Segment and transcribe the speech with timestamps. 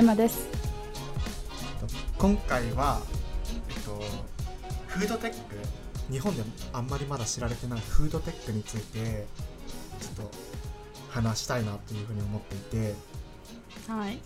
[0.00, 0.48] エマです。
[2.16, 3.02] 今回は、
[3.68, 4.00] えっと、
[4.86, 5.36] フードテック
[6.10, 9.26] 日本であんまりまだ知られてないフードテックについて
[10.00, 10.30] ちょっと
[11.10, 12.94] 話したいなというふうに思っていて。
[13.88, 14.18] はい。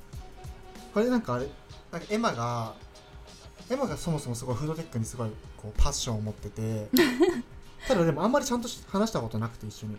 [0.95, 1.49] これなんかあれ
[1.91, 2.75] なんかエマが
[3.69, 6.87] エマがそもそもすごいフードテックにすごいこうパッションを持ってて。
[7.89, 9.99] ただでもあんまりちゃんと話したことなくて一緒に。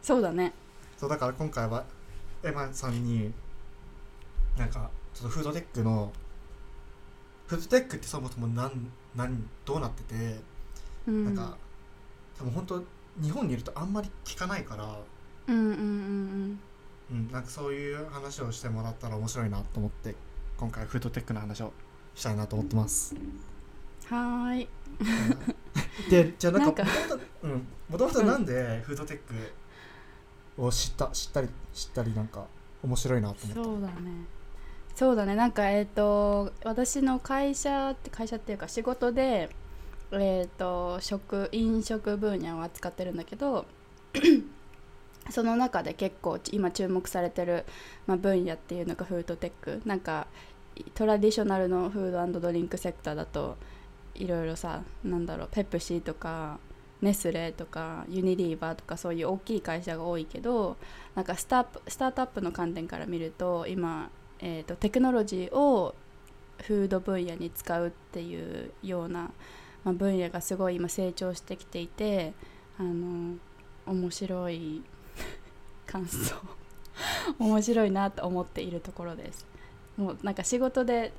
[0.00, 0.52] そうだね。
[0.96, 1.84] そうだから今回は
[2.44, 3.34] エマさんに
[4.56, 6.12] なんかちょっとフードテックの
[7.48, 8.70] フードテックってそもそも何
[9.16, 10.40] 何どうなってて、
[11.08, 11.24] うん。
[11.24, 11.56] なんか
[12.38, 12.84] 多分本当
[13.20, 14.96] 日本にいるとあんまり聞かないから、
[15.48, 16.60] うんうんうん
[17.10, 20.14] うん、なんかそういう話をしてもらったら面白いなと思って
[20.56, 21.72] 今回フードテックの話を
[22.14, 23.16] したいなと思ってます。
[23.16, 23.40] うん
[24.08, 24.68] はーい。
[26.10, 26.84] でじゃあなんか
[27.90, 29.18] もともとなんでフードテッ
[30.56, 32.46] クを知った知ったり知ったりなんか
[32.84, 33.64] 面白いなと思った。
[33.64, 34.37] そうだね
[34.98, 35.36] そうだね。
[35.36, 39.48] なんかえっ、と私の会社って会社っていうか仕事で
[40.10, 43.64] えっ、と食飲食分野を扱ってるんだけど
[45.30, 47.64] その中で結構今注目されてる、
[48.08, 49.80] まあ、分野っていうのがフードテック。
[49.84, 50.26] なんか
[50.94, 53.56] トラディショナルのフードドリンクセクターだと
[54.16, 56.58] いろいろさなんだろうペプシーとか
[57.02, 60.76] ネスレとかユニリーバーとかそういう大きい会社が多いけど
[61.14, 64.10] なんかスタースタートアップの観点から見ると今、
[64.40, 65.94] えー、とテクノロジーを
[66.62, 69.30] フード分野に使うっていうような、
[69.84, 72.34] まあ、分野がすごい今成長してきていて
[72.78, 73.36] あの
[73.86, 74.82] 面白い
[75.86, 76.34] 感想
[77.38, 79.46] 面白いなと思っているところです。
[79.96, 81.12] もうなんか仕事で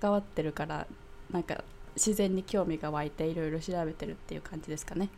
[0.00, 0.86] 関わってるから
[1.30, 1.64] なんか
[1.96, 5.08] 自然に興味が湧いていろいろ調べてるっていう感じですかね。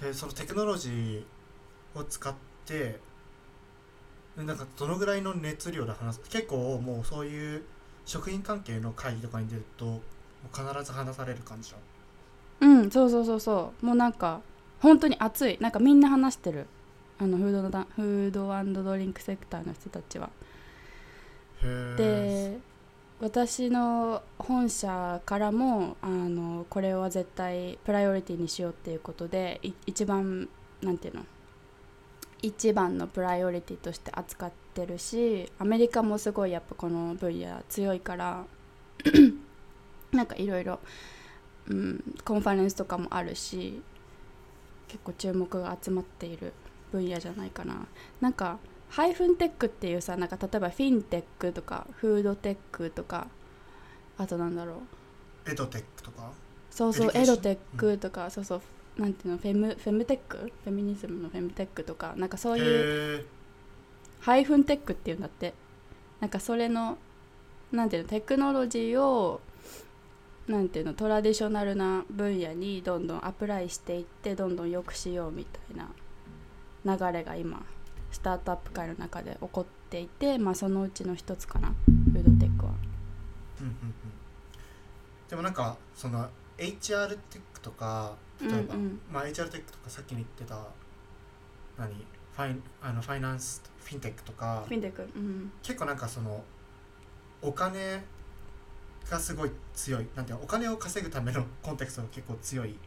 [0.00, 2.34] でそのテクノロジーを使っ
[2.66, 3.00] て
[4.36, 7.62] なんかどのぐらいの熱量で話す結構もうそういう
[8.04, 10.00] 食品関係の会議とかに出ると
[10.52, 12.80] 必ず話される感じじゃん。
[12.80, 13.86] うんそうそうそうそう。
[13.86, 14.40] もうなんか
[14.80, 15.58] 本当に熱い。
[15.60, 16.66] なんかみんな話してる。
[17.18, 20.30] あのフードのだフードドリンクセクターの人たちは。
[21.62, 22.58] へえで
[23.18, 30.46] 私の本社からもあのこれは絶対プライオリティにしようっていうことでい一番
[30.82, 31.24] なんていうの？
[32.42, 38.44] 一番のプライオリティとして扱ってるしアメリカもすごいやっぱこの分野強いから
[40.12, 40.78] なんかいろいろ
[41.68, 43.82] うんコンファレンスとかもあるし
[44.88, 46.52] 結構注目が集まっている
[46.92, 47.86] 分野じゃないかな。
[48.20, 48.58] なんか
[48.88, 53.26] ハイフンテックっていうさなんか例えばフィンテックとかフードテックとか
[54.16, 54.74] あとなんだろ
[55.46, 55.50] う。
[55.50, 56.30] エドテックとか？
[56.70, 58.60] そうそうエドテックとか、そうそう
[58.98, 59.38] なんていうの？
[59.38, 60.36] フェムフェムテック？
[60.64, 63.26] フェミニズムのフェムテックとかなんかそういう
[64.20, 65.54] ハイフンテックっていうんだって。
[66.18, 66.96] なんかそれの
[67.72, 68.08] なんていうの？
[68.08, 69.40] テクノロジーを
[70.48, 70.94] なんていうの？
[70.94, 77.62] トラディショナルな分野にどんどん apply していってどんどん良くしようみたいな流れが今
[78.10, 81.68] スタートアップ界の中で起こっていて、まあ、そのうちの一つかな。
[81.68, 82.72] フードテックは。
[83.60, 83.94] うんうんうん。
[85.28, 90.56] でもなんかその HR テックとか例えば、うんうんまあ HR テックとかさっきに言ってた
[91.76, 91.88] 何？
[91.90, 96.44] ファイあのファイナンスフィンテックとかフィンテック、うん、結構なんかその
[97.42, 98.04] お金
[99.10, 100.06] がすごい強い。
[100.14, 100.44] なんていうの？
[100.44, 102.78] お金を稼ぐための コンテクストが結構強い、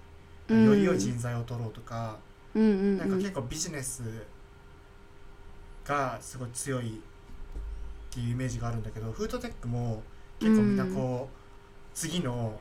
[0.50, 0.66] うん。
[0.66, 2.18] より良い人材を取ろうとか、
[2.54, 2.98] うんうんうん。
[2.98, 4.04] なんか結構ビジネス
[5.86, 7.02] がすごい強いっ
[8.10, 10.04] ていうイメージがあるんだけどフードテックも
[10.40, 11.36] 結構みんなこう、
[11.94, 12.60] 次の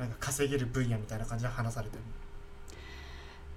[0.00, 2.02] なんか稼げる分野みたいな感じで話されてる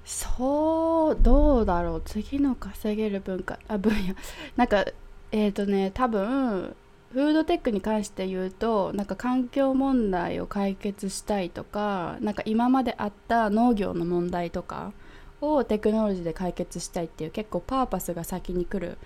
[0.05, 2.01] そうどうだろう。
[2.03, 4.15] 次の稼げる文化あ分野。
[4.57, 4.85] なんか
[5.31, 6.75] えっ、とね多分
[7.11, 14.91] フードテックに関して言うとなんか環境問題を解決したいとかなんか今まであった農業の問題とか
[15.39, 18.97] をテクノロジーで解決したいっていう結構パーパスが先に来る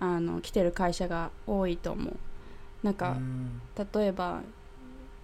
[0.00, 2.16] あの来てる会社が多いと思う。
[2.82, 3.60] なんか、うん。
[3.92, 4.40] 例えば、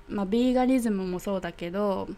[0.09, 2.09] まあ、ビーガニズムもそうだけど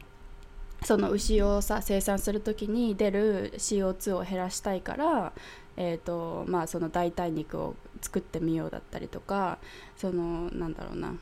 [0.85, 5.33] その牛をさ生産する時に出る CO2 を減らしたいから、
[5.77, 9.59] えーとまあ、その代替肉を作ってみようだったりとか
[9.97, 11.15] そのなんだろうな。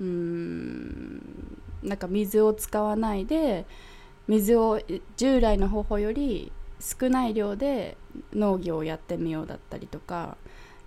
[0.00, 1.22] うーん
[1.82, 3.66] なんか水を使わないで
[4.28, 4.80] 水を
[5.16, 7.96] 従来の方法より少ない量で
[8.32, 10.36] 農業をやってみようだったりとか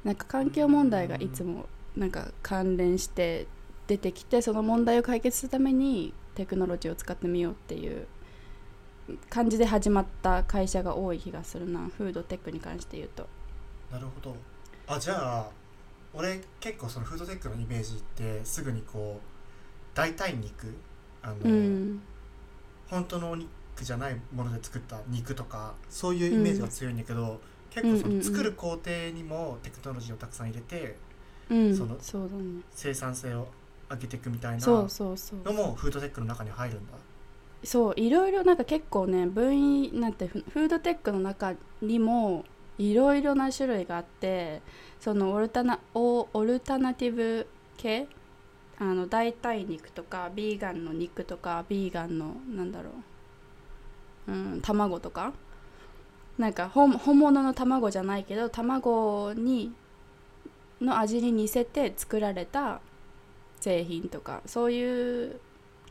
[0.03, 1.65] なんか環境問題がいつも
[1.95, 3.47] なんか関連して
[3.91, 8.07] 出てきてその問題を解決するためにテクノロジーを使ってみようっていう
[9.29, 11.89] 感じで始まった会社が多い気がするな。
[11.97, 13.27] フードテックに関して言うと。
[13.91, 14.33] なるほど。
[14.87, 15.49] あじゃあ
[16.13, 19.27] 俺結構そのフードテックのイメージってすぐにこう
[19.93, 20.73] 代替肉
[21.21, 22.01] あの、うん。
[22.89, 23.49] 本当のお肉
[23.81, 28.17] じゃないもので作った肉とかそういうイメージが強いんだけど、結構そうんうんうん。
[28.19, 30.95] の作る工程にもテクノロジーをたくさん入れて
[31.49, 31.75] うん。
[31.75, 31.97] その
[32.71, 33.49] 生産性を
[33.91, 35.53] 上げていくみたいなそうのそうそう。
[35.53, 36.93] もフードテックの中に入るんだ。
[37.63, 42.43] そういろいろなんか結構ね分野なんてフフードテックの中にも
[42.79, 44.63] いろいろな種類があって
[44.99, 47.47] そのオルタナオオルタナティブ
[47.77, 48.07] 系？
[48.79, 52.89] あの代替肉とかビーガンの肉とかビーガンのなんだろ
[54.27, 55.33] う、うん、卵とか？
[56.39, 59.71] なんか本本物の卵じゃないけど卵に
[60.81, 62.81] の味に似せて作られた
[63.61, 65.39] 製品とかそういう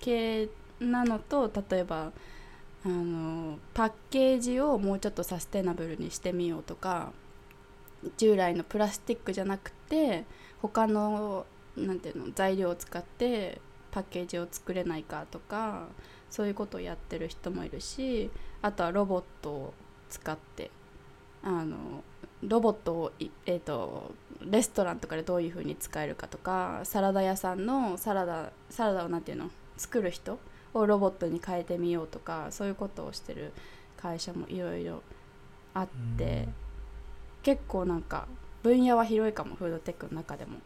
[0.01, 0.49] 系
[0.81, 2.13] なのと例えば
[2.85, 7.13] あのパッケージをもうちょっとサステナブルにしてみようとか
[8.17, 10.25] 従来のプラスチックじゃなくて
[10.63, 11.47] 他の
[11.77, 15.89] なていうの材料を使ってパッケージを作れないかとか
[16.31, 18.31] そういうことをやってる人もいるし
[18.63, 19.75] あとはロボットを
[20.09, 20.71] 使って
[21.43, 22.03] あの
[22.43, 30.39] ロボットをい、えー、とレストランとかでどういうふうに使えるかとかサラダ屋さんのサラダサラダをなんていうの作る人
[30.73, 33.53] をロボットに変えてみようとかそういうことをしてる
[33.97, 35.03] 会社もいろいろ
[35.75, 36.49] あって
[37.43, 38.27] 結構なんか
[38.63, 40.59] 分野は広いかもフードテックの中でも。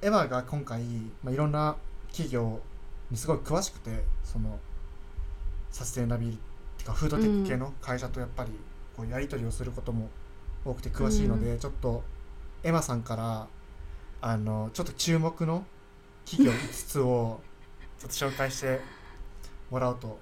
[0.00, 0.80] エマが今回、
[1.24, 1.76] まあ、いろんな
[2.08, 2.60] 企業
[3.10, 4.58] にすごい詳しくてその
[5.70, 6.38] サステナビリ
[6.78, 8.52] ティかフードテック系の会社とやっぱり
[8.96, 10.08] こうやり取りをすることも
[10.64, 12.02] 多くて詳しいので、ちょっと
[12.62, 13.46] エマさんから
[14.20, 15.64] あのちょっと注目の
[16.24, 17.40] 企業5つを
[17.98, 18.80] ちょっと紹介して
[19.70, 20.18] もらおうと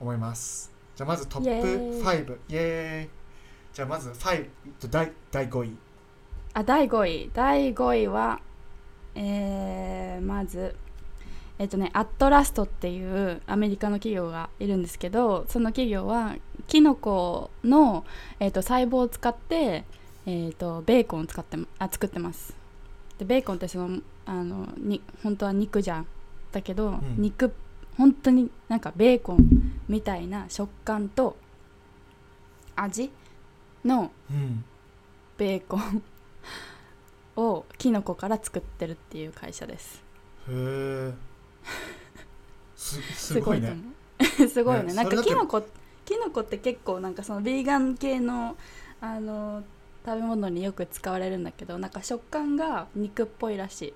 [0.00, 0.72] 思います。
[0.96, 2.02] じゃあまずトップイエーイ。
[2.02, 3.10] 5イエーイ。
[3.72, 4.48] じゃあまず5
[4.90, 5.76] 第第5位。
[6.54, 7.30] あ第5位。
[7.34, 8.40] 第5位は
[9.16, 10.76] えーまず
[11.58, 16.34] えっとねアットラストっていうアメリカの企業がいるんですけどその企業は
[16.66, 18.04] キノコの、
[18.40, 19.84] えっと細胞を使って、
[20.26, 22.56] えっとベーコンを使ってあ作ってます。
[23.18, 26.06] でベーコンってそのあのに本当は肉じゃん
[26.52, 27.14] だけど、ん。
[27.18, 27.52] 肉
[27.96, 31.36] 本当になんかベーコンみたいな食感と
[32.76, 33.10] 味
[33.84, 34.64] のうん。
[35.36, 36.02] ベーコン
[37.36, 40.02] をキノコから作ってるっていう会社です。
[40.48, 41.33] へえ
[42.76, 43.76] すすごいね。
[44.48, 44.92] すごい ね。
[44.94, 45.62] なんねそれだってかキノコ
[46.04, 48.56] キノコって結構なんかそのビーガン系の
[49.00, 49.64] あの
[50.04, 53.94] 食べ物によく使われるんだけどなんか食感が肉っぽいらしい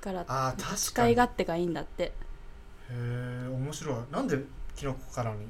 [0.00, 0.78] からあー確かに。
[0.78, 2.12] 使い勝手がいいんだって。
[2.90, 2.94] へ
[3.46, 3.96] え面白い。
[4.12, 4.38] なんで
[4.76, 5.46] キノコからに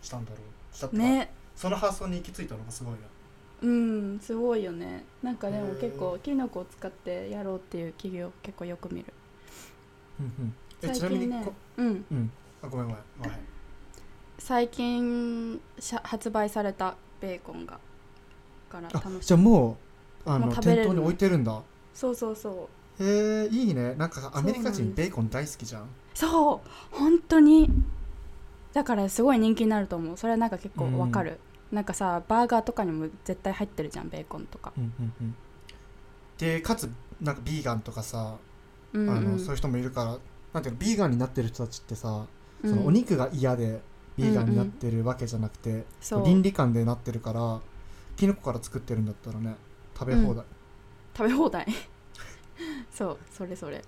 [0.00, 0.36] したんだろ
[0.72, 0.76] う？
[0.76, 1.30] したってかね。
[1.54, 2.98] その発想に行き着いたのがすごいな。
[3.62, 5.04] うんすごいよね。
[5.22, 9.12] なんかでも結構キノコを使ってやろうっていう企業結構よく見る
[10.82, 12.04] え最ちなみに近ねこうん。
[12.10, 12.30] うん。
[12.62, 13.38] あごめんごめんごめん。
[14.38, 17.78] 最近しゃ発売されたベーコンが
[18.68, 19.78] からあ楽しじゃあも
[20.26, 21.62] うあの店頭に置いてるんだ。
[21.94, 22.68] そうそうそ
[22.98, 23.02] う。
[23.02, 23.94] へえいいね。
[23.94, 25.88] なんかさアメリカ人ベーコン大好きじゃん。
[26.14, 27.70] そう本当に。
[28.72, 30.16] だからすごい人気になると思う。
[30.16, 31.40] それはなんか結構わかる、
[31.72, 35.34] なんかさバーガーとかにも絶対入ってるじゃんベーコンとか、うんうんうん。
[36.36, 36.90] でかつ
[37.22, 38.38] なんかビーガンとかさ、うんうん
[38.94, 40.18] あのそういう人もいるから
[40.52, 42.26] なんていうのビーガンになってる人たちってさ、
[42.62, 42.70] うん。
[42.70, 43.80] そのお肉が嫌で
[44.16, 45.84] ビーガンになってるわけじゃなくて、
[46.24, 47.60] 倫理観でなってるから
[48.16, 49.54] キノコから作ってるんだったらね
[49.98, 50.44] 食べ放題、
[51.16, 51.66] 食べ放題。
[52.90, 53.82] そうそれそれ。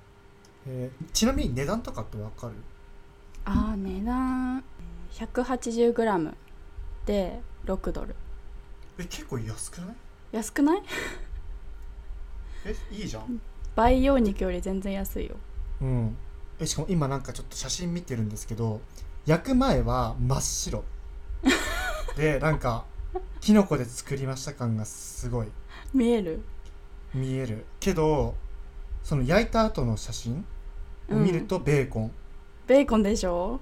[0.66, 2.54] えーちなみに値段とかってわかる？
[3.46, 4.62] あー値段
[5.12, 6.34] 180g
[7.06, 8.14] で6ドル。
[8.98, 9.96] え結構安くない？
[10.32, 10.82] 安くない？
[12.66, 13.40] えいいじゃん
[13.78, 15.36] 培養肉より全然安いよ。
[15.80, 16.16] うん。
[16.58, 18.80] えしかも今なんかちょっと写真見てるんですけど
[19.24, 20.82] 焼く前は真っ白。
[22.18, 22.86] でなんか
[23.40, 25.48] キノコで作りました感がすごい。
[25.94, 26.42] 見える？
[27.14, 27.66] 見える。
[27.78, 28.34] けど
[29.04, 30.44] その焼いた後の写真
[31.08, 32.10] を見るとベーコン、
[32.66, 33.60] ベーコンでしょ、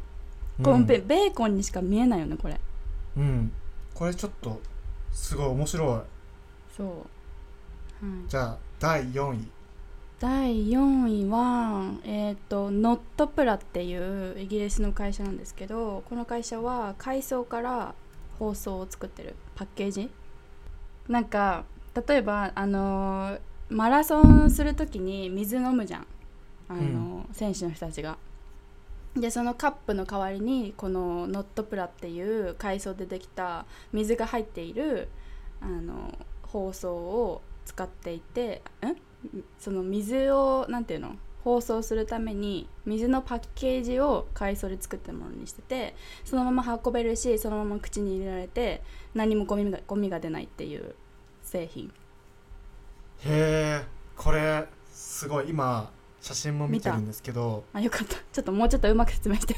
[0.58, 0.64] うん。
[0.64, 2.58] このベベーコンにしか見えないよねこれ。
[3.18, 3.52] うん。
[3.92, 4.62] これちょっと
[5.12, 6.00] すごい面白い。
[6.75, 6.94] そう、は
[8.25, 9.56] い、じゃあ第4位
[10.18, 17.94] 第4位はえっ、とノットプラっていうイギリスの会社なんですけどこの会社は海藻から
[18.38, 20.11] 包装を作ってるパッケージ。
[21.08, 21.64] なんか
[22.06, 26.06] 例えばあのーマラソンする時に水飲むじゃん。
[26.68, 28.16] あのー、選手の人たちが。
[29.16, 35.08] でそのカップの代わりにこのノットプラっていう海藻でできた水が入っている
[35.61, 39.15] あの包装を使っていてん
[39.59, 48.83] その水をなんていうの包装するために水のパッケージを海藻で作ったものにしててそのまま運べるしそのまま口に入れられて
[49.14, 50.97] 何もゴミがゴミが出ないっていう
[51.45, 51.92] 製品。
[53.25, 53.85] へえ
[54.16, 55.49] これすごい。
[55.49, 55.90] 今
[56.21, 57.64] 写真も見てるんですけど。
[57.73, 58.16] あよかった。
[58.16, 59.56] ちょっともうちょっとうまく説明して。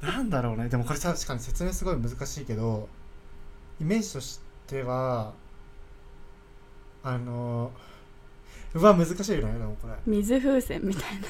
[0.00, 0.68] なんだろうね。
[0.68, 2.88] でもこれ確かに説明すごい難しいけど
[3.80, 5.34] イメージとしては
[7.06, 7.70] あの
[8.74, 9.94] うわ難しいよねでもこれ。
[10.06, 11.28] 水風船みたいな。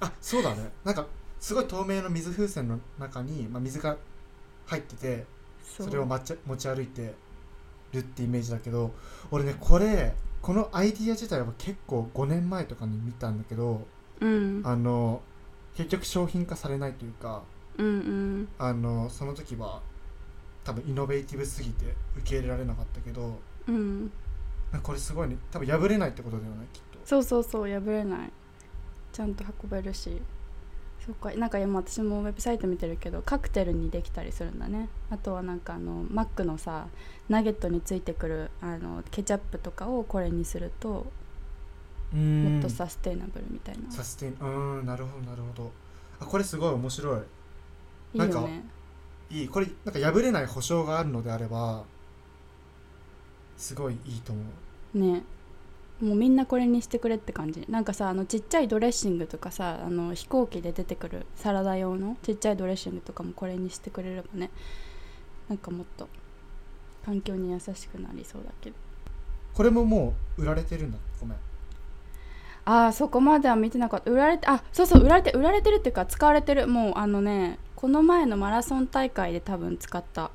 [0.00, 0.70] あそうだね。
[0.84, 1.06] なんか
[1.38, 3.98] すごい透明の水風船の中に、まあ、水が
[4.64, 5.26] 入ってて
[5.62, 7.14] そそれを持ち持ち歩いて
[7.92, 8.94] るってイメージだけど
[9.30, 13.86] 俺ねこれこのアイディア自体は結構5年前とかに見たんだけど
[14.20, 14.62] うん。
[14.64, 15.20] あの
[15.74, 17.42] 結局商品化されないというか
[17.76, 18.48] うんうん。
[18.58, 19.82] あのその時は
[20.64, 23.38] 多分イノベーティブすぎて受け入れられなかったけど
[23.68, 24.10] うん
[24.80, 25.36] これすごいね。
[25.50, 26.98] 多分破れないってことだよねきっと。
[27.04, 28.32] そうそうそう破れない。
[29.12, 30.20] ちゃんと運べるし。
[31.04, 31.32] そっか。
[31.32, 34.88] なんか今私もウェブサイト見てるけどカクテルにできたりするんだね。
[35.10, 36.86] あとはなんかあのマックのさ
[37.28, 41.06] ナゲットについてくるあのケチャップとかをこれにすると
[42.12, 45.72] うもんっとサステイナブルみたいな、サステインうんなるほどなるほど。
[46.20, 47.20] あこれすごい面白い。
[48.14, 48.64] いいよね。
[49.30, 49.48] いい。
[49.48, 51.84] これなんか破れない保証があるのであれば
[53.62, 54.42] すごいいいと思
[54.94, 54.98] う。
[54.98, 55.22] ね。
[56.00, 57.64] もうみんなこれにしてくれって感じ。
[57.68, 64.50] なんかさあのちっちゃいドレッシングとかさあの飛行機で出てくるサラダ用のちっちゃいドレッシングとかもこれにしてくれればね。
[65.48, 66.08] なんかもっと
[67.04, 68.76] 環境に優しくなりそうだけど。
[69.54, 70.98] これももう売られてるんだ？
[71.20, 71.38] ごめん。
[72.64, 74.10] ああそこまでは見てなかった。
[74.10, 76.66] 売られてあそうそう売られて売られてるっていうか使われてる。
[76.66, 80.32] もうあのねこの前のマラソン大会で多分使った。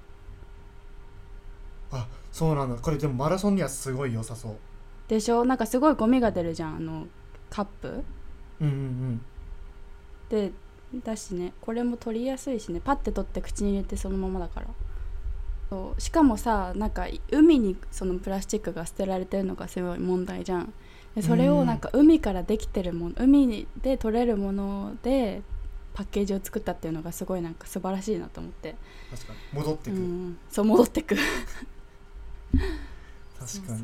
[1.91, 2.07] あ
[2.37, 2.79] そうなんだ。
[2.79, 4.55] これでもマラソンにはすごい良さそう。
[5.07, 5.43] でしょ？
[5.43, 6.75] なんかすごいゴミが出るじゃん。
[6.75, 7.07] あの
[7.49, 8.03] カップ。
[8.61, 9.21] うんうんうん。
[10.29, 10.51] で
[11.03, 11.53] だしね。
[11.59, 12.79] これも取りやすいしね。
[12.79, 14.67] パッて取って口に入れてそのままだから。
[15.71, 15.99] そう。
[15.99, 20.71] しかもさなんか海にそのプラスチックが捨てられてるのがすごい問題じゃん。
[21.15, 25.41] でそれをなんか海からできてるもの海で取れるもので
[25.95, 28.75] パッケージを作ったっていうのがすごいなんか素晴らしいなと思って、
[29.09, 29.39] 確かに。
[29.59, 29.95] 戻ってく。
[29.95, 31.15] る、うん、そう戻ってく
[33.39, 33.83] 確かに。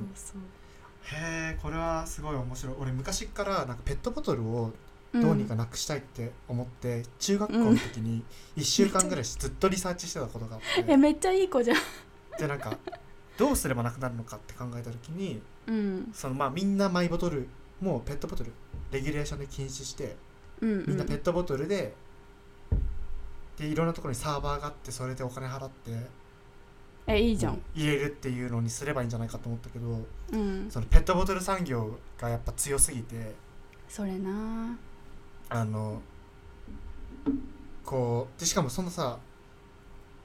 [1.05, 2.75] へえこれはすごい面白い。
[2.79, 4.71] 俺昔からなんかペットボトルを
[5.13, 8.23] どうにかなくしたいって思って、中学校の時に
[8.57, 11.77] 1週間ぐらいずっとリサーチしてたことがあって、えめっちゃいい子じゃん。
[12.39, 12.77] でなんか
[13.37, 16.11] どうすればなくなるのかって考えた時にうん。
[16.13, 17.47] そのまあみんなマイボトル
[17.81, 18.51] もうペットボトル
[18.91, 20.15] レギュレーションで禁止して
[20.61, 20.85] うん。
[20.87, 21.93] みんなペットボトルで、
[23.57, 25.91] でいろんなところにサーバーがあってそれでお金払って
[27.07, 27.61] えいいじゃん。
[27.75, 29.99] 入れるっていうのにすればいいんじゃないかと思ったけど
[30.31, 30.67] うん。
[30.69, 33.33] そのペットボトル産業がやっぱ強すぎて
[33.89, 34.77] それな。
[35.49, 36.01] あの
[37.85, 39.19] こうでしかもそのさ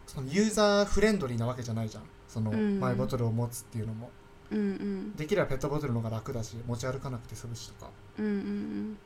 [0.07, 2.05] そのユーザーフレンドリーなわけじゃないじゃん。
[2.29, 2.79] そのうん。
[2.81, 4.11] マイボトルを持つっていうのも、
[4.51, 5.17] うんうん。
[5.17, 7.91] できればペットボトルの方が楽だし持ち歩かなくて済むしとか。
[8.19, 8.99] うんうん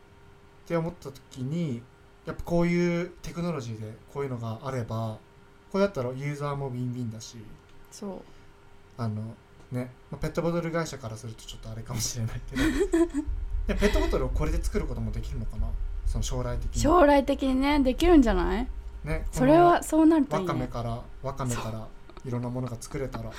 [0.64, 1.82] って思った時に
[2.24, 5.18] やっぱこういうテクノロジーでこういうのがあれば
[5.72, 7.36] これだったらユーザーもウィンウィンだし
[7.92, 8.20] そう。
[8.98, 9.22] あの
[9.70, 12.62] ね、まあペットボトル会社からするとちょっとあれかもしれないけど。
[13.68, 15.68] でペットボトルをこれで作ることもできるのかな？
[16.06, 16.80] その将来的に。
[16.80, 18.66] 将来的にねできるんじゃない？
[19.04, 20.48] ねそれはそうなるといわいね。
[20.48, 21.86] かめからわかめから
[22.24, 23.30] いろんなものが作れたら。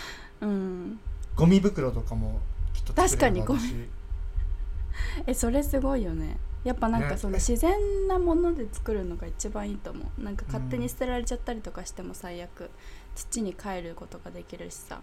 [0.42, 1.00] うん。
[1.36, 2.40] ゴミ袋とかも
[2.74, 3.76] きっと作れるだろうし。
[5.28, 6.38] えそれすごいよね。
[6.64, 7.18] やっぱなんかね。
[7.18, 10.24] その自然なもので作るのが一番いいと思う。
[10.24, 12.70] なんか勝手に捨てられちゃったりとかしても最悪
[13.16, 15.02] 土に帰ることができるしさ。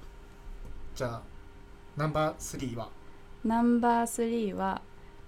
[0.94, 1.22] じゃあ
[1.96, 2.88] ナンバー3は？
[3.44, 4.82] ナンバー3は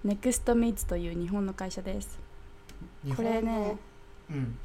[0.04, 2.18] ネクストミーツという日本の会社です。
[3.04, 3.30] こ日本の？
[3.32, 3.76] れね
[4.30, 4.58] うん。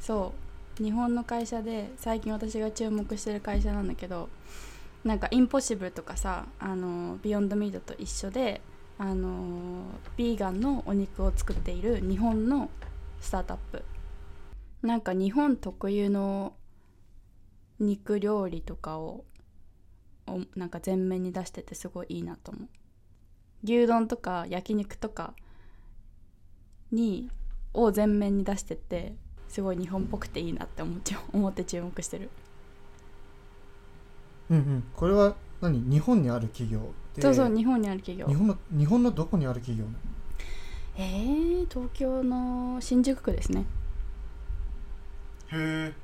[0.00, 0.32] そ
[0.78, 0.82] う。
[0.82, 4.28] 日本の会社で最近私が注目してる会社なんだけど
[5.02, 8.60] なんかインポッシブルとかさあのビヨンドミートと一緒で
[8.96, 9.82] あの
[10.16, 12.70] ビーガンのお肉を作っている日本の
[13.20, 13.82] スタートアップ。
[14.82, 16.52] なんか日本特有の
[17.80, 19.24] 肉料理とかを
[20.26, 22.68] をなんか前面に出しててすごいいいなと思う。
[23.64, 25.34] 牛丼とか焼肉とか
[26.92, 27.30] に
[27.74, 29.14] を前面に出してて
[29.48, 32.30] すごい日本っぽくていいなって思っちゃう 思って注目してる。
[34.50, 34.84] うんうん。
[34.94, 35.80] これは何？
[35.90, 36.80] 日本にある企業
[37.14, 38.26] でそうそう日本にある企業。
[38.26, 39.86] 日本の日本のどこにある企業
[40.96, 43.64] えー、東京の新宿区ですね。
[45.52, 45.56] へ
[45.90, 45.94] え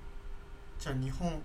[0.78, 1.40] じゃあ日本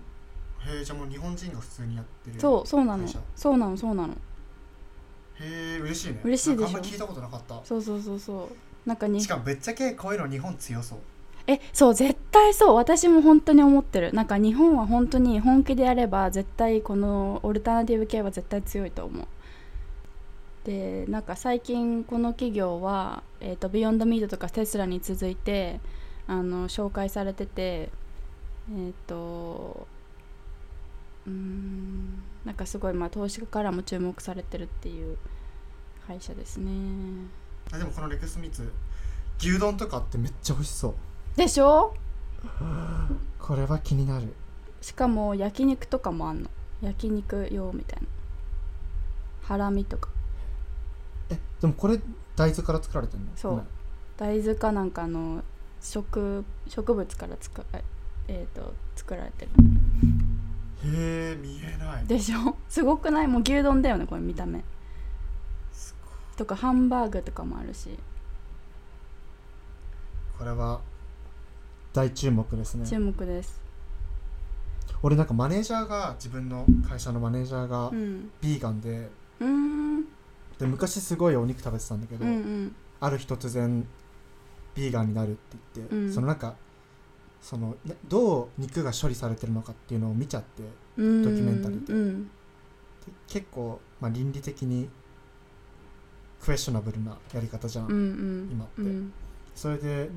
[0.66, 3.08] へえじゃあもう日本人が普通にやってるそうそうなの。
[3.34, 4.12] そうなのそうなの。
[4.12, 6.20] へえ嬉しいね。
[6.24, 6.66] 嬉しいでしょ？
[6.66, 7.60] あんま聞いたことなかった。
[7.64, 8.88] そうそうそうそう。
[8.88, 10.98] なんかにしかもぶっちゃけこういうの日本強そう。
[11.46, 12.74] えそう絶対そう。
[12.76, 14.12] 私も本当に思ってる。
[14.12, 19.26] なんか日本は本当に本気でやれば絶対このオルタナティブ系は絶対強いと思う。
[20.64, 25.80] でなんか最近この企業は、えー、とビヨンドミートとかテスラに続いて
[26.26, 27.88] あの紹介されてて
[28.70, 29.88] えっ、と
[31.26, 32.22] うーん。
[32.44, 35.18] なんかすごいまあ投資家からも注目されてるっていう
[36.06, 36.70] 会社ですね。
[37.72, 38.72] あでもこのレクスミツ
[39.38, 40.94] 牛丼とかってめっちゃ美味しそう。
[41.36, 41.94] でしょ？
[43.38, 44.32] これは気になる。
[44.80, 46.50] しかも焼肉とかもあんの。
[46.80, 48.08] 焼肉用みたいな。
[49.42, 50.08] ハラミとか。
[51.28, 52.00] えでもこれ
[52.36, 53.26] 大豆から作られてるの？
[53.36, 53.56] そう。
[53.56, 53.64] ね
[54.16, 55.42] 大豆かなんかの
[55.80, 57.82] 植植物からつかえ
[58.28, 59.50] えー、と作られてる
[60.84, 62.06] へえ見えない。
[62.06, 62.56] でしょ？
[62.68, 63.26] すごくない？
[63.26, 64.62] もう牛丼だよねこれ見た目。
[66.36, 67.98] とかハンバーグとかもあるし。
[70.38, 70.80] これは
[71.92, 72.86] 大注目ですね。
[72.86, 73.60] 注目です。
[75.02, 78.30] 俺なんかマネージャーが自分の会社のマネージャーがうん。
[78.40, 79.10] ビーガンで
[79.40, 80.04] うーん。
[80.58, 82.74] で昔すごいお肉食べてたんだけど、うんうん。
[83.00, 83.86] ある日突然
[84.74, 86.12] ビーガンになるって言って、うん。
[86.12, 86.54] そのなんか
[87.40, 90.62] そのなどう肉が処理されてるのかっていうのを見ちゃって
[90.96, 91.22] うん。
[91.22, 91.92] ドキュメンタリーで。
[91.92, 92.24] うん。
[92.24, 92.30] で
[93.26, 94.88] 結構、まあ、倫理的に
[96.40, 98.48] クエスチョナブルなやり方じゃん、うんうん。
[98.52, 98.82] 今って。
[98.82, 99.12] うん。
[99.54, 100.10] それで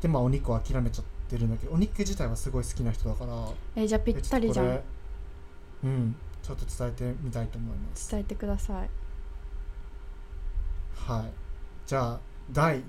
[0.00, 4.66] でまあお肉を諦めちゃってるんだけどお肉自体はすごい好きな人だからえじゃあぴったりじゃん。
[4.66, 4.84] えちょっとこ
[5.84, 6.16] れうん。
[6.42, 8.10] ちょっと伝えてみたいと思います。
[8.10, 8.90] 伝えてください。
[10.94, 11.32] はい。
[11.86, 12.82] じゃあ第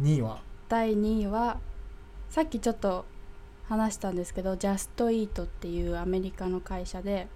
[0.00, 0.42] 2位は？
[0.68, 1.58] 第2位は
[2.30, 3.04] さっきちょっと
[3.68, 7.26] 話したんですけどジャストイートっていうアメリカの会社で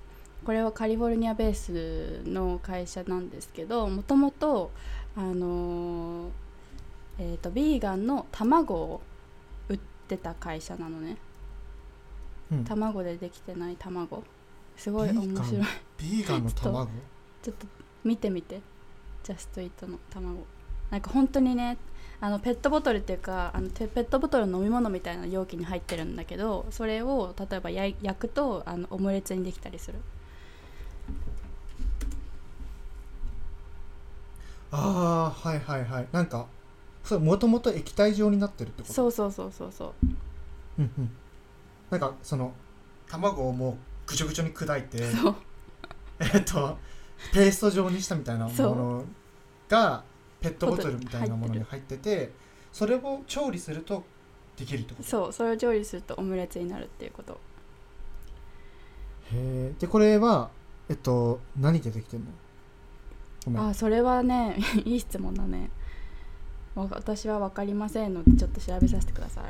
[0.45, 4.71] これはカリフォルニアベースの会社なんですけどもともと
[5.16, 6.31] あのー
[7.19, 9.01] えーとビーガンの卵を
[9.69, 11.16] 売ってた会社なのね。
[12.53, 12.64] うん。
[12.64, 14.23] 卵でできてない卵。
[14.77, 15.62] すごい面白い。
[15.99, 16.90] ビーガンの卵？
[17.42, 17.66] ちょっと
[18.05, 18.61] 見てみて。
[19.23, 20.45] ジャストイートの卵。
[20.90, 21.79] なんか本当にね
[22.25, 29.99] あのペットボトルっていうかあのペペットボトルの飲み物みたいな容器に入ってるんだけどそれを例えば焼くとあのオムレツにできたりする。
[34.71, 36.09] ああはいはいはい。
[36.13, 36.47] なんか
[37.05, 38.95] そうもともと液体状になってるってこと？
[38.95, 39.93] そうそうそうそうそう。
[40.79, 41.11] うんうん。
[41.91, 42.55] なんかその
[43.07, 45.03] 卵をもうぐちょぐちょに砕いて
[46.21, 46.79] えっと
[47.35, 49.05] ペースト状にしたみたいなもの
[49.69, 50.05] が
[50.45, 52.33] ペットボトルみたいなものに入ってて
[52.73, 54.05] それを調理すると
[54.57, 55.09] できるってこと？
[55.09, 57.33] そうそれを調理するとオムレツになるっていうこと。
[57.33, 57.37] へ
[59.33, 60.51] えでこれは
[60.89, 62.27] えっと何でできてん
[63.53, 63.69] の？
[63.69, 65.71] あそれはね いい質問だね。
[66.75, 69.45] わ私は分かりませんのでちょっと調べさせてください。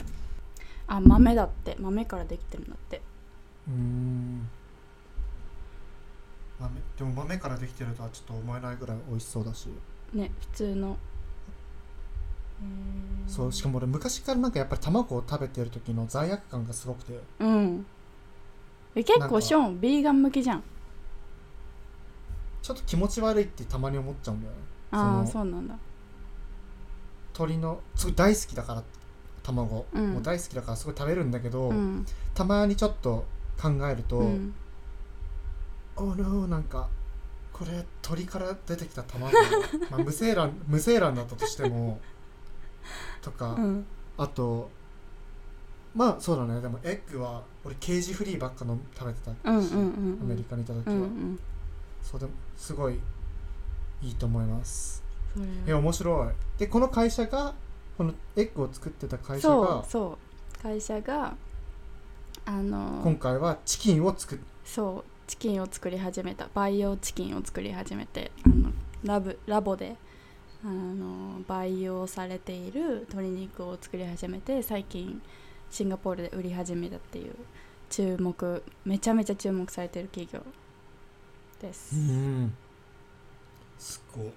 [0.87, 1.77] あ豆だって。
[1.79, 3.01] 豆からできてるんだって。
[3.69, 4.49] うーん。
[6.61, 9.69] 豆でも豆からできてるとはちょっと思えないぐらい美味しそうだし
[10.15, 10.97] ね普通の。
[12.63, 13.31] えー。
[13.31, 17.21] そうしかも俺昔からなんかやっぱり卵を食べてる時の罪悪感がすごくて。
[17.41, 17.87] うん。
[18.95, 20.63] え結構ショーンビーガン向きじゃん。
[22.63, 24.59] ちょっと気持ち悪いってたまに思っちゃうんだよね。
[24.93, 25.77] ああそうなんだ。
[27.35, 28.85] 鶏のすごい大好きだから
[29.43, 30.13] 卵、うん。
[30.15, 32.07] もう大好きだからすごい食べるんだけど、うん。
[32.35, 33.27] たまにちょっと
[33.61, 34.55] 考えると、うん。
[35.97, 36.89] おー no なんか
[37.55, 39.31] これ鳥から出てきた卵。
[39.91, 42.01] まあ無精卵無精卵だったとしても
[43.23, 43.87] とか、うん。
[44.19, 44.69] あと
[45.95, 46.61] まあそうだね。
[46.61, 49.31] でもエッグは俺ケージフリーばっかの食べてた。
[49.31, 49.63] し、うんうんう
[50.17, 50.19] ん。
[50.23, 51.41] アメリカにいた時は、うんうん。
[52.03, 52.99] そうでもすごい
[54.03, 55.03] いいと思います。
[55.67, 56.29] え面白い。
[56.59, 57.55] でこの会社が
[57.97, 60.19] このエッグを作ってた会社そがうそ
[60.59, 60.63] う。
[60.63, 61.37] 会社が
[62.47, 68.73] あの今回はチキンを作っそうチキンを作り始めた培養チキンを作り始めてあの
[69.05, 69.97] ラブラボで
[70.65, 75.21] あの培養されている鶏肉を作り始めて最近
[75.71, 77.35] シンガポールで売り始めたっていう
[77.91, 80.41] 注目めちゃめちゃ注目されてる企業
[81.61, 82.55] です、ん。
[83.79, 84.33] すごい。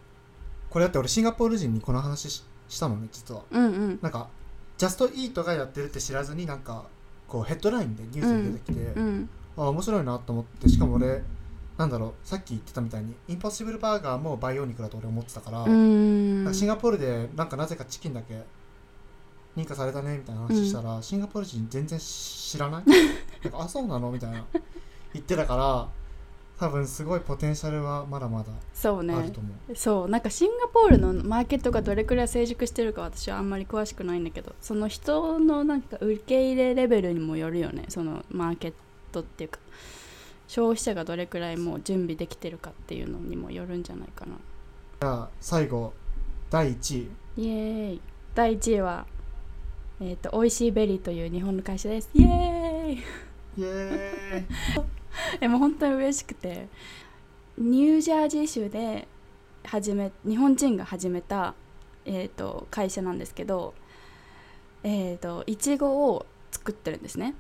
[0.70, 3.44] これだって俺シンガポール人にこの話ししたのね実は。
[3.50, 4.00] うんうん。
[4.02, 4.30] なんか
[4.78, 6.86] ジャストイートがやってるって知らずになんか
[7.28, 11.24] こうヘッドラインでニュースに出てきて、うんあ面白いなと思ってしかも俺
[11.78, 18.44] なんだろうさっき言ってたみたいにインポッシブルバーガーも培養肉だと俺思ってたから,、シンガポールでなんかなぜかチキンだけ
[19.56, 22.84] 認可されたねみたいな話したら、シンガポール人全然知らない。
[23.44, 24.46] なんかあそうなのみたいな
[25.14, 25.90] 言ってたから
[26.60, 29.16] 多分すごいポテンシャルはまだまだそうね。
[29.16, 38.74] あると思う、そうなんかシンガポールのマーケットがどれくらい成熟してるか私はあんまり詳しくないんだけどその人のなんか受け入れレベルにもよるよねそのマーケッ
[39.12, 39.60] トっていうか
[40.48, 44.34] 消費者がどれくらいもう準備できてるかっていうのにもよるんじゃないかな。
[45.02, 45.94] じゃあ最後
[46.50, 47.44] 第1位。
[47.44, 48.02] イエーイ。
[48.34, 49.06] 第1位は
[50.00, 52.10] えっ、と美味しいベリーという日本の会社です。
[52.14, 52.94] イエーイ。
[52.94, 54.88] イエーイ。
[55.40, 56.68] でも本当に嬉しくて
[57.58, 59.08] ニュージャージー州で
[59.64, 61.56] 始め日本人が始めた、
[62.06, 63.74] えー、と会社なんですけど
[64.84, 67.34] えー、といちごを作ってるんですね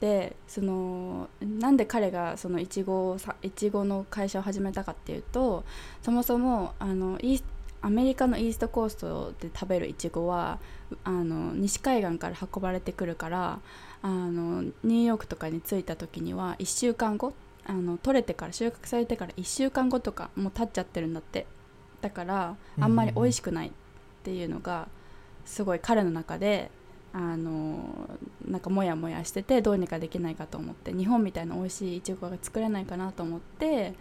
[0.00, 5.64] でそのなんで彼がそのいちごいちごの会社を始めたかっていうと
[6.02, 7.44] そもそもあのイース
[7.82, 10.58] アメリカのイーストコーストで食べるいちごは
[11.04, 13.60] あの西海岸から運ばれてくるから
[14.00, 17.34] あのニューヨークとかに着いた時には1週間後
[17.66, 21.46] あの取れてから収穫されてから1週間後とかもう経っちゃってるんだって。
[22.04, 23.70] だからあんまり美味しくないっ
[24.24, 24.88] ていうのが
[25.46, 26.70] すごい彼の中で
[27.16, 28.10] あの
[28.44, 33.94] なんかモヤモヤしててどうにかできないかと思って日本みたいな美味しいいちごが作れないかなと思って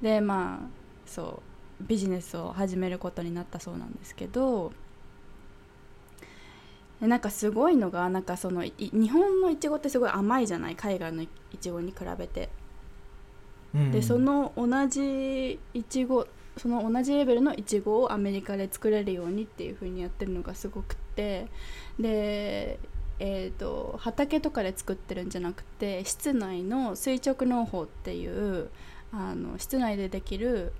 [0.00, 0.68] でまあ
[1.04, 1.42] そ
[1.80, 4.72] うビジネスを始めることになったそうなんですけど
[7.00, 10.76] でなんかすごいのがなんかそのい日本のいちごってすごい甘いじゃない？
[10.76, 11.28] 海外のい
[11.60, 12.48] ちごに比べて。
[13.74, 16.26] うんでその同じいちご
[16.56, 21.46] その同じレベルのいちごをアメリカで作れるようにっていう風にやってるのがすごくって
[22.00, 22.78] で、
[23.18, 28.70] えー、と畑とかで作ってるんじゃなくて室内の垂直農法っていう
[29.12, 30.72] あの室内でできる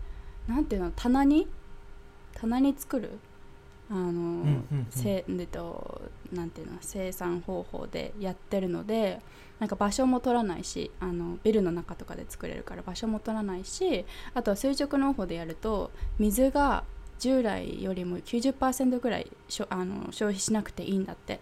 [0.48, 1.46] なんていうの棚に
[2.35, 3.18] 棚に作る
[3.90, 4.87] あの、うんうんうん。
[4.88, 6.02] せえっと
[6.33, 9.20] なんていうの生産方法でやってるので
[9.59, 16.85] なんか場所も取らないしあのビルの中とかで作れるから場所も取らないしあとは垂直農法でやると水が
[17.20, 21.40] 従来よりも90%ぐらいしょあの消費しなくていいんだって。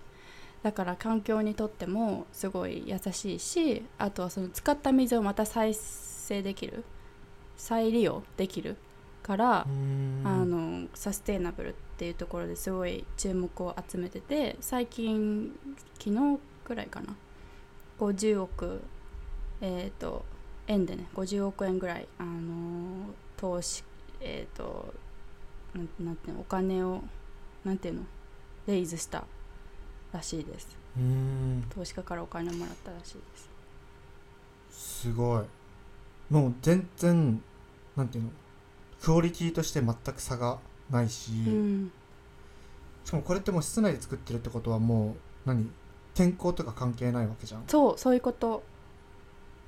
[0.63, 6.85] だから環境にとってもすごい優しいしあとはその使った水をまた再生できる
[7.57, 8.77] 再利用できる
[9.23, 9.67] からあ
[10.45, 15.53] のサステイナブルっていうところですごい注目を集めてて最近
[15.99, 17.15] 昨日くらいかな。
[17.99, 18.81] 50億
[19.61, 20.25] えっ、と
[20.69, 23.83] 円でね50億円ぐらいあの投資
[24.21, 24.95] えっ、と
[25.75, 27.03] なんてお金を
[27.65, 28.01] なんていうの
[28.67, 29.25] レイズした
[30.13, 30.77] らしいです。
[30.97, 31.65] うーん。
[31.71, 33.49] 投資家からお金をもらったらしいです。
[34.71, 35.45] すごい。
[36.31, 37.43] もう全然
[37.97, 38.31] なんていうの
[39.01, 40.59] クオリティとして全く差が
[40.91, 41.93] ないし、うん。
[43.05, 45.71] しかもこれってもう室内で作ってるってことはもう何
[46.15, 47.65] 天候とか関係ないわけじゃん。
[47.67, 48.63] そうそういうこと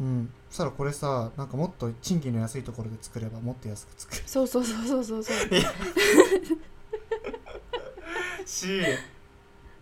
[0.01, 0.33] うん。
[0.49, 5.37] そしたらこれさなんかもっと賃金の安いところで作ればもっと安く作そうそうそうそうそうそう。
[5.51, 5.63] る
[8.47, 8.83] し。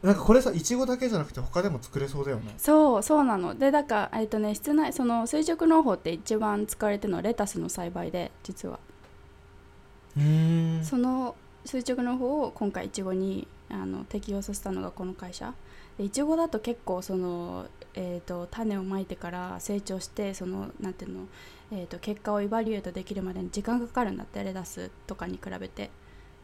[0.02, 2.54] なんかこれさいちごだけじゃなくて他でも作れそうだよね。
[2.56, 3.54] そうそうなの。
[3.56, 8.78] でだからえっとね室内その垂直農法って一番使われてるのはレタスの栽培で実は。
[10.16, 10.80] うー。
[10.80, 15.48] んその垂直農法を今回いちごにあの適用させたのがこの会社。
[15.48, 15.54] で
[15.98, 21.26] いちごだと結構その、えー、と種をまいてから成長してそのなんていうの、
[21.72, 25.90] えー、と結果をエバリュエートできるまでに時間がかかるんだってレタスとかに比べて。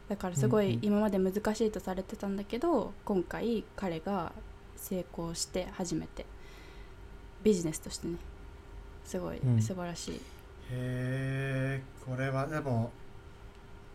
[0.06, 0.72] だからすごうんうん。
[0.72, 4.32] い今まで難しいとされてたんだけど、今回彼が
[4.76, 6.26] 成功して初めて。
[7.42, 8.16] ビジネスとしてね。
[9.04, 9.62] すごいうん。
[9.62, 10.20] 素晴らしい、へ
[10.70, 12.90] えこれはでも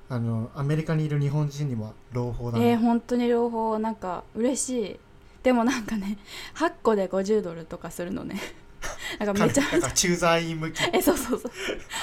[0.08, 5.00] あのアメリカにいる日本人には朗報だね、えー、本当に両方なんか嬉しい
[5.43, 6.17] でもなんかね
[6.56, 8.39] 8個で50ドルとかするのね。
[9.19, 11.52] なんかめちゃなんか駐在員向きえそうそうそう。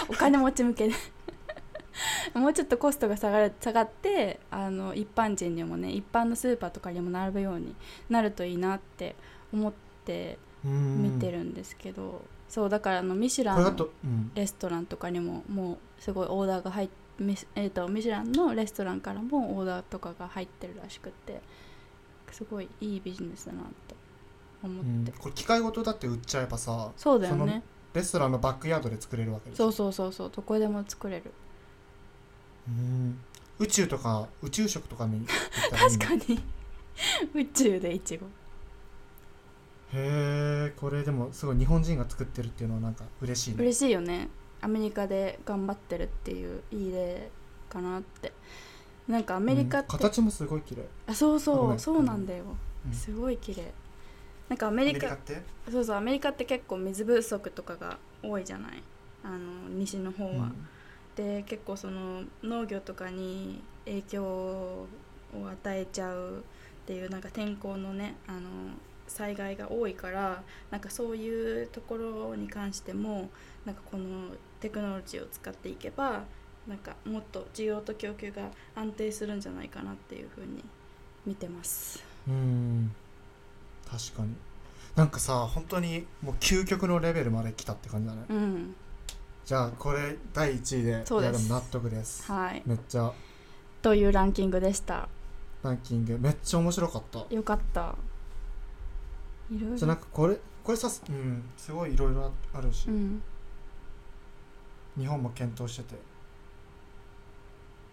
[0.08, 0.94] お金持ち向けで。
[2.34, 7.74] もうちょっとコストが下がる下がってあの一般人にもね一般のスーパーとかにも並ぶように
[8.10, 9.16] なるといいなって
[9.52, 9.72] 思っ
[10.04, 10.70] て見
[11.10, 13.88] 見てるんですけど、そうだからあのミシュランの
[14.34, 21.40] レストランとかにももうすごいオーダーが入っミスえー、とミシュランのレストランからもオーダーとかが入ってるらしくって
[22.32, 23.94] すごいいいビジネスだなって
[24.62, 25.18] 思って、うん。
[25.18, 27.62] これ機械ごとだって売っちゃえばさそうだよね。
[27.94, 31.32] レストランのバックヤードで作れるわけそうそうそうそうどこでも作れる。
[32.68, 33.18] うん。
[33.58, 35.26] 宇宙とか宇宙食とかに
[35.70, 36.42] 確ねかに。
[37.34, 38.28] 宇宙でいちごへ
[39.94, 43.56] えこれでもすごい日本人が作ってるっていうのはなんか嬉しいね。
[43.60, 44.28] 嬉しいよね。
[44.60, 47.30] アメリカで頑張ってるっていういい例
[47.68, 48.32] かなって
[49.08, 50.82] なんかアメリカって、うん形もすごい綺麗。
[51.06, 52.44] あそうそうんそうなんだよ、
[52.86, 52.92] うん。
[52.92, 53.72] すごい綺麗。
[54.48, 55.42] なんかアアメリカメリカって？
[55.70, 58.82] そうそうアメリカって結構水不足とかが多いじゃない？
[59.24, 60.52] あの西の方は、
[61.16, 64.86] で結構その農業とかに影響を
[65.34, 66.42] 与えちゃうっ
[66.86, 68.40] ていうなんか天候のねあの
[69.08, 73.28] 災害が多いからなんかそういうところに関しても
[73.64, 74.28] なんかこの
[74.60, 76.24] テクノロジーを使っていけば
[76.68, 80.64] なんかもっと需要と供給が安定するんじゃないかなっていうふうに
[81.24, 82.02] 見てます。
[82.26, 82.34] うん。
[82.34, 82.94] うん
[83.88, 84.34] 確かに。
[84.96, 88.24] なんかさ本当にもう究極のレベルまで来たって感じだね。
[88.28, 88.74] うん、
[89.44, 92.30] じゃあこれ第1位でそうで納得です。
[92.30, 92.62] はい。
[92.66, 93.12] めっちゃ。
[93.82, 95.08] というランキングでした？
[95.62, 96.18] ランキング。
[96.18, 97.34] めっちゃ面白かった。
[97.34, 97.94] よかった。
[99.50, 99.76] いろいろ。
[99.76, 103.22] じゃあなんかこれこれさうんすごいいろいろあるし、うん。
[104.98, 105.94] 日本も検討してて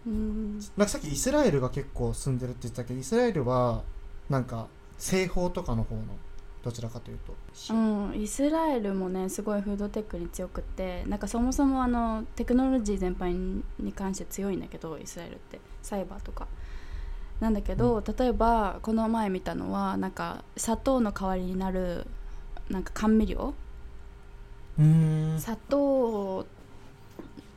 [0.06, 0.58] うん。
[0.58, 3.82] なんかさっきイスラエルが結構住んでるって言ってたけどイスラエルは
[4.28, 4.66] なんか
[4.98, 6.02] 西方とかの方の
[6.62, 7.34] どちらかというと、
[7.74, 15.60] うん、イスラエルもねすごいフードテックに強くってなんかそもそもあのテクノロジー全般に関して強いんだけどイスラエルって。
[15.84, 16.48] サイバーとか。
[17.40, 22.06] なんだけど、例えばこの前見たのはなんか砂糖の代わりになる
[22.70, 23.54] なんか甘味料。
[24.76, 26.46] 砂糖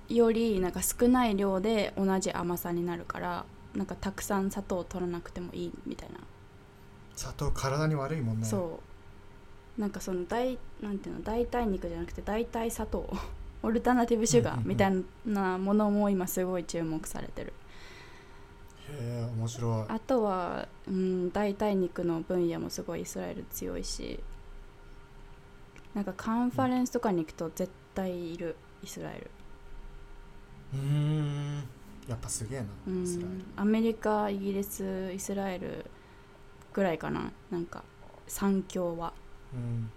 [0.09, 6.19] よりなんか少ない量で同じ甘さになるからなんかたくさん砂糖を取らなくてもいいみたいな。
[7.15, 8.45] 砂糖体に悪いもんね。
[8.45, 8.79] そ
[9.77, 9.81] う。
[9.81, 13.09] なんかその代なんていうの代替肉じゃなくて代替砂糖。
[13.63, 17.53] オルタナティブシュガーみたいなものも今すごい注目されてる。
[18.89, 19.91] へえ面白い。
[19.91, 24.19] あとは、うん、代替肉の分野もすごいイスラエル強いし
[25.93, 29.31] なんかカンファレンスとかに行くと絶対いるイスラエル、
[30.73, 31.63] うーん。
[32.07, 33.03] やっぱすげえな、うん。
[33.03, 33.43] イスラエル。
[33.57, 35.85] アメリカイギリスイスラエル
[36.73, 37.31] ぐらいかな。
[37.51, 37.83] なんか
[38.27, 39.13] 三強は、
[39.53, 39.89] うん。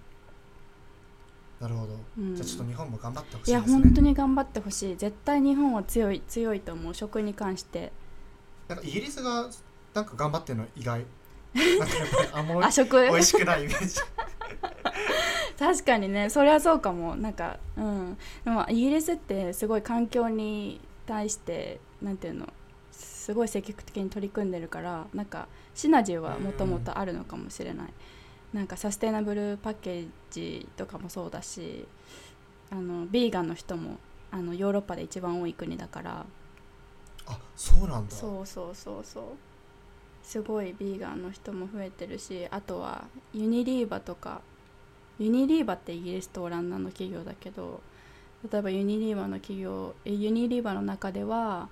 [1.60, 3.82] なるほど、うん、じゃあちょっと日本も頑張ってほしいやいですね。
[3.82, 4.96] 本当に頑張ってほしい。
[4.96, 6.94] 絶対日本は強い強いと思う。
[6.94, 7.92] 食に関して。
[8.66, 9.48] なんかイギリスが
[9.94, 11.04] なんか頑張ってるの意外
[12.32, 12.96] あんまあ食？
[12.96, 14.00] 美味しくないイメージ。
[15.58, 16.30] 確かにね。
[16.30, 17.16] それはそうかも。
[17.16, 18.16] なんかうん。
[18.44, 22.48] でもイギリスってすごい環境に対してなんていうの
[22.92, 27.88] すごい積極的に取り組んでるからなんかシナジーはもともとあるのかもしれない、
[28.52, 31.86] なんかサステナブルパッケージとかもそうだし
[32.70, 33.98] あのビーガンの人も
[34.30, 36.24] あのヨーロッパで一番多い国だから。
[37.26, 38.14] あそうなんだ。
[38.14, 39.24] そうそうそうそう
[40.30, 43.02] すごいビーガンの人も増えてるしあとは
[43.34, 44.42] ユニリーバとか
[45.18, 47.80] ユニリーバってイギリスとオランダの企業だけど
[48.48, 51.68] 例えばユニリーバの企業えユニリーバの中では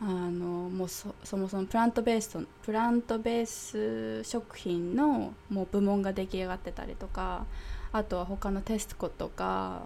[0.00, 7.46] あのもうそそもそもプラントベースとプラントベース食品のもう部門が出来上がってたりとか
[7.90, 9.82] あとは他のテスコとか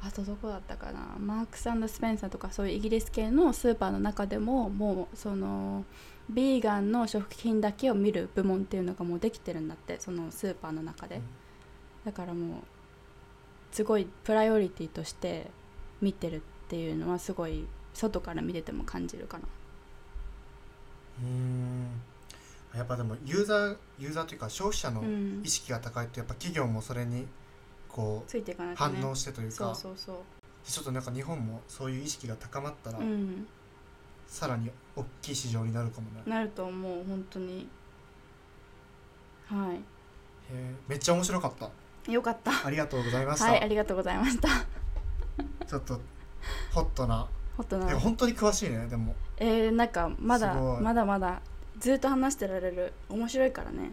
[0.00, 5.84] あとどこだったかなマークススペンサーとかそういうイギリス系のスーパーの中でももうその
[6.28, 11.16] ビーガンの食品だけを見る部門っていうのがもうできてるんだってそのスーパーの中で。
[11.16, 11.22] うん
[12.06, 12.60] だからもう
[13.72, 15.50] すごいプライオリティとして
[16.00, 19.44] 見てるっていうのはすごい外から見てても感じるかな。
[21.20, 21.88] うーん。
[22.76, 27.26] やっぱでもユーザーユーザーというか消費者のうん意識が高いとやっぱ企業もそれに
[27.88, 28.44] こうね。
[28.76, 30.16] 反応してというそうかそうそう。
[30.64, 33.48] ちょっとなんか日本もそういう意識が高まったら、うん。
[34.28, 36.22] さらに大きい市場になるかもね。
[36.26, 37.68] なると思う本当に。
[39.46, 39.78] はへ
[40.50, 41.70] えめっちゃ面白かった。
[42.10, 42.66] いよかった。
[42.66, 44.48] ありがとうございました、はいありがとうございました。
[45.66, 46.00] ちょっと
[46.72, 47.28] ホットな。
[47.56, 47.90] ホットな。
[47.90, 49.14] え本当に詳しいねでも。
[49.36, 50.80] えー、なんかまだすごい。
[50.80, 51.42] まだまだ
[51.78, 52.92] ずっと話してられる。
[53.08, 53.92] 面白いからね。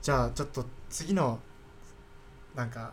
[0.00, 1.38] じゃあちょっと次の
[2.54, 2.92] なんか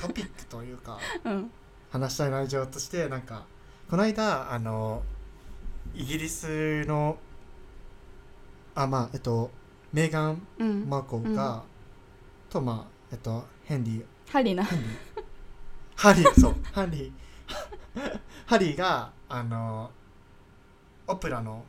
[0.00, 1.50] トピックというか うん。
[1.90, 3.46] 話したい内情としてなんか
[3.88, 5.02] この間あの
[5.94, 7.16] イギリスの
[8.74, 9.50] あまあえっと
[9.92, 11.62] メーガン・うん、マーコーが、
[12.50, 14.04] とまあえっとヘンリー。
[14.28, 14.64] ハリーな。
[15.94, 16.54] ハリーそう。
[16.72, 17.12] ハリー。
[18.46, 19.90] ハリーがあの
[21.06, 21.64] オプラの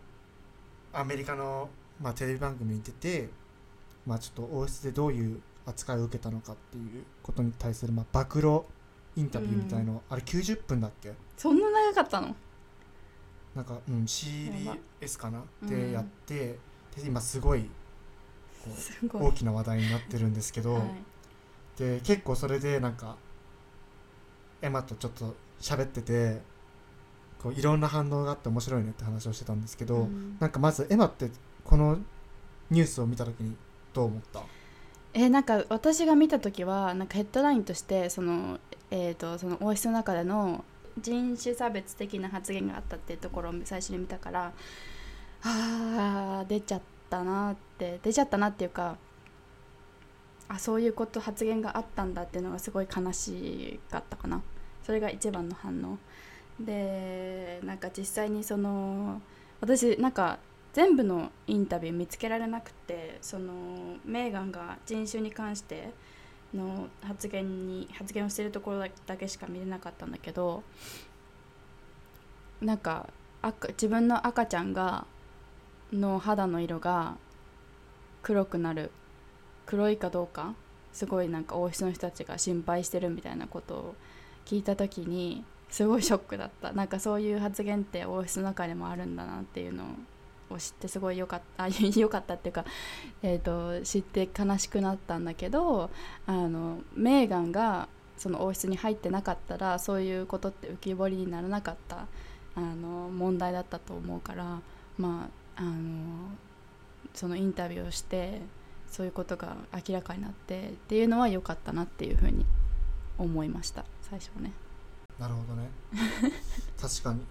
[0.92, 1.70] アメリカの、
[2.02, 3.30] まあ、テレビ番組に出て、
[4.08, 8.62] まあ、ちょっと王室でどういう扱いを受けたのかっていうことに対する、まあ、暴露
[9.16, 11.14] インタビューみたいの、あれ90分だっけ？
[11.38, 12.36] そんな長かったの？
[13.56, 15.44] なんか、うん、CBS かな？
[15.64, 16.36] うんでやって、
[16.96, 17.70] で今すごい。
[19.14, 20.84] 大きな話題になってるんですけど、はい。
[21.78, 23.16] で結構それでなんか
[24.62, 26.42] エマとちょっと喋ってて
[27.40, 30.38] こういろんな反応があって面白いねって話をしてたんですけど、うん。
[30.40, 31.30] なんかまずエマって
[31.64, 32.00] この
[32.72, 33.56] ニュースを見た時に
[33.94, 34.42] どう思った？
[35.14, 40.66] えなんか私が見た時はなんかヘッドラインとしてその,、えー、とその王室の中での
[40.98, 44.54] 人種差別的な発言があったっていうところを最初に見たから
[45.44, 48.98] あー出ちゃったなって出ちゃったなっていうか
[50.48, 54.42] あそういうこと発言があったんだっていうのがすごい悲しかったかな。
[54.84, 55.98] それが一番の反応。
[56.64, 59.22] でなんか実際にその
[59.60, 60.38] 私なんか
[60.74, 63.54] 全部のインタビュー見つけられなくてその
[64.06, 65.92] メーガンが人種に関して
[66.56, 70.64] の発言に発言をしてるところだけしか見れなかったんだけど
[72.62, 73.10] なんか
[73.42, 75.06] 赤自分の赤ちゃんが
[75.92, 77.18] の肌の色が
[78.24, 78.92] 黒くなる
[79.66, 80.56] 黒いかどうか
[80.94, 83.96] すごいなんか王室の人たちが心配してるみたいなことを
[84.46, 86.72] 聞いた時にすごいショックだった。
[86.72, 89.88] なんかそういう発言って王室の中でもあるんだなっていうのを
[90.50, 92.66] を知ってすごいよかった あよかったっていうか、
[93.22, 95.90] えーと、知って悲しくなったんだけど
[96.26, 102.08] あのメーガンがその王室に入ってなかったらそういうことって浮き彫りにならなかった
[102.56, 104.62] あの問題だったと思うから
[104.98, 106.30] まああの
[107.14, 108.42] そのインタビューをして
[108.88, 112.46] そういうことが明らかになってっていうのは良かったなっていうふうに
[113.18, 113.86] 思いました。
[114.10, 114.54] 最初ね。
[115.20, 115.70] なるほどね。
[116.80, 117.22] 確かに、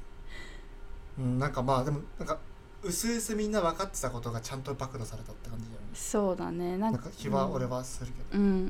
[1.18, 2.38] うん、なんかまあでもなんか
[2.84, 5.86] うすうすみんな分かってたことがちゃんと暴露されたって感じだよね。
[5.94, 6.76] そうだね。
[6.76, 8.56] なんか気は俺はするけど、うん、うんうん。
[8.56, 8.60] う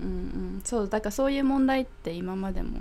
[0.59, 2.81] んそうだからそういう問題って今までも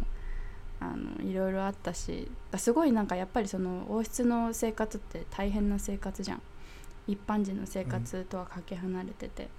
[0.80, 6.42] あのいろいろあったしすごいなんかやっぱりその王室の生活って大変な生活じゃん。
[7.08, 9.50] 一般人の生活とはかけ離れてて、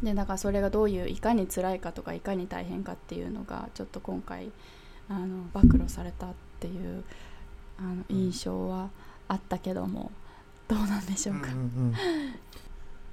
[0.00, 4.50] うん、でだからそれがどういういかに辛いかとかいかに大変かっていうのがちょっと今回
[5.08, 7.04] あの暴露されたっていう
[7.78, 8.90] あの印象は
[9.28, 10.10] あったけども、
[10.72, 11.94] どうなんでしょうか、うんうんうん、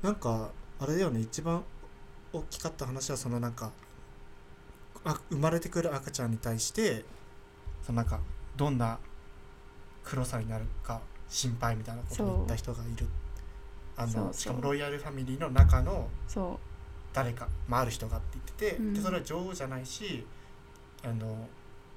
[0.01, 1.19] なんかあれだよね。
[1.19, 1.61] 一番
[2.31, 3.71] 大きかった話はそのなんか
[5.03, 7.03] あ生まれてくる赤ちゃんに対して
[7.85, 8.21] そのなんか
[8.55, 8.97] どんな
[10.05, 13.07] 黒さになるか心配みたいなことを言った人がいる。
[13.97, 16.07] あのしかもロイヤルファミリーの中の
[17.11, 20.25] 誰か、まあ、ある人がって言ってて、うん、でそれは女王じゃないし
[21.03, 21.45] あの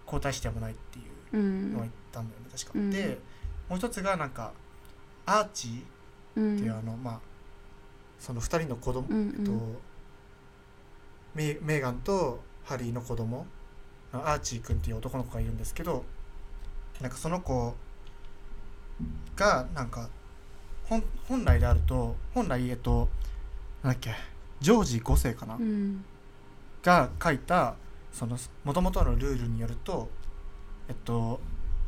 [0.05, 1.03] 皇太子でもないってい
[1.39, 2.91] うのを言ったんだよね、確か。
[2.91, 3.19] で
[3.69, 4.53] もう一つがなんか
[5.27, 7.21] アーチーっていうあの、まあ
[8.19, 9.53] その2人の子供、うんえっと
[11.35, 13.47] メメーガンとハリーの子供
[14.13, 16.05] アーチー君っていう男の子がいるんですけど
[17.01, 17.75] なんかその子
[19.35, 20.11] がなんか
[20.85, 23.09] 本本来であると本来えっと
[23.83, 24.15] なんだっけ
[24.61, 26.05] ジョージ5世かな、うん、
[26.83, 27.75] が書いた
[28.13, 30.11] そのもともとのルールによると
[30.89, 31.41] えっと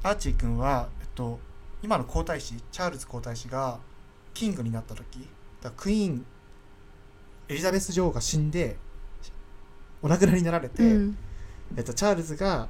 [0.03, 1.39] アーチー君は、えっと、
[1.85, 3.79] 今の皇太子チャールズ皇太子が
[4.33, 5.29] キングになった時
[5.61, 6.25] だクイーン
[7.47, 8.79] エリザベス女王が死んで
[10.01, 11.19] お亡くなりになられて、うん、
[11.77, 12.69] えっと、チャールズが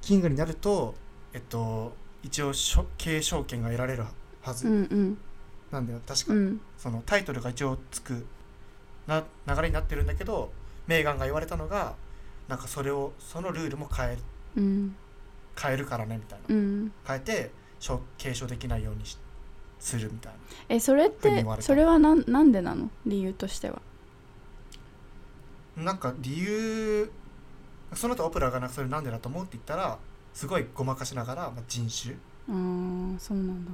[0.00, 0.94] キングになると、
[1.34, 1.92] えっと、
[2.22, 2.52] 一応
[2.96, 4.04] 継承権が得られる
[4.40, 5.18] はず、うんうん、
[5.70, 6.00] なんだよ。
[6.06, 8.24] 確か、うん、そのタイトルが一応つく
[9.06, 10.50] な流れになってるんだけど
[10.86, 11.94] メーガンが言われたのが
[12.48, 14.22] なんかそれをそのルールも変える、
[14.56, 14.96] うん、
[15.60, 17.65] 変えるからねみたいな、うん、変えて
[18.18, 19.02] 継承できないように
[19.78, 20.38] するみたいな。
[20.68, 22.90] えそれってそれはなんなんでなの？
[23.04, 23.80] 理由としては。
[25.76, 27.10] なんか理由
[27.94, 29.98] その後オプラがなんかそれなんでだと思うって言ったら
[30.32, 32.14] すごいごまかしながら、まあ、人種。
[32.48, 33.70] ああそうなんだ。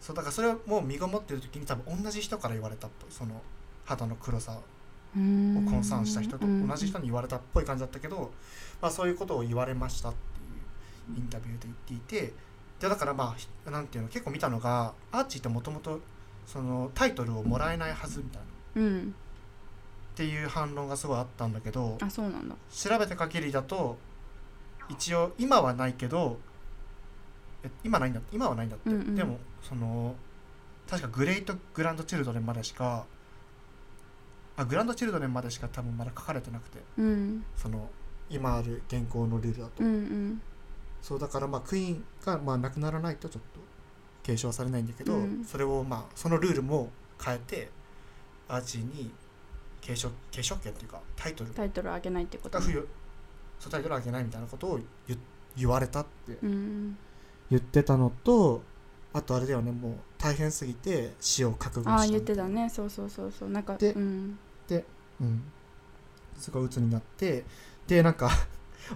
[0.00, 3.40] そうだからそれはもう身ごもってる時に多分同じ人から言われたとその
[3.84, 4.62] 肌の黒さを
[5.14, 8.32] 混散した人と同じ人に言われたっぽい感じだったけど、
[8.80, 10.18] まあ、そういうことを言われましたって
[11.12, 12.32] いうインタビューで言っていて
[12.82, 16.00] でだからまあなんていうの結構見たのがアーチーってもともと
[16.46, 18.42] そのタイトルをもらえないはずみたい
[18.74, 19.14] な、うん、
[20.14, 22.56] っていう反論がすごいあったんだけどあそうなんだ。
[22.74, 23.96] 調べた限りだと
[24.88, 26.40] 一応今はないけど
[27.62, 30.16] え今ないんだ今はないんだって、うんうん、でもその
[30.90, 33.04] 確かグレートグランドチルドレンまでしか
[34.56, 37.88] あグランドチルドレンまでしか多分まだ書かれてなくて、うん、その
[38.28, 40.42] 今ある現行のルールだと、うんうん、
[41.02, 43.60] そうだからまあクイーンがまあなくならないとちょっと
[44.22, 46.90] 継承されないんだけど、うん、それをまあそのルールも
[47.22, 47.68] 変えて
[48.48, 49.10] アーチーに
[49.80, 51.50] 継承継承権っていうかタイトル。
[51.50, 55.18] タイトル上げないってことそうタイトル上げないみたいなことを言
[55.56, 56.38] 言われたって。
[56.40, 58.62] 言ってたのと、
[59.12, 62.70] あとあれだよねもう大変すぎて死を覚悟したああ言ってたね。
[62.70, 63.50] そうそうそうそう。
[63.50, 64.38] なんかで,、うん、
[64.68, 64.84] で
[65.20, 65.42] うん。
[66.38, 67.44] すごい鬱になって
[67.86, 68.30] でなんか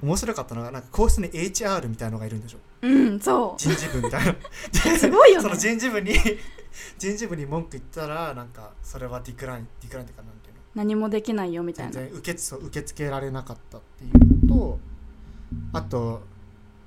[0.02, 2.58] 面白かったのがなんか皇室に HR みたいのがいるんでしょ。
[2.82, 3.60] うんそう。
[3.60, 4.34] 人事部みたいな。
[4.98, 6.14] すごいよ、ね、その人事部に
[6.98, 10.60] 人事部に文句言ったらなんかそれはディクラインディクラインっていうかなんていうの。
[10.74, 11.92] 何もできないよみたいな。
[11.92, 14.78] 全然受けそう受け付けられなかったっていうのと
[15.72, 16.22] あと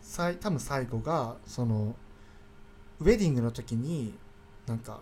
[0.01, 1.95] さい多分最後がその
[2.99, 4.13] ウェディングの時に
[4.65, 5.01] なんか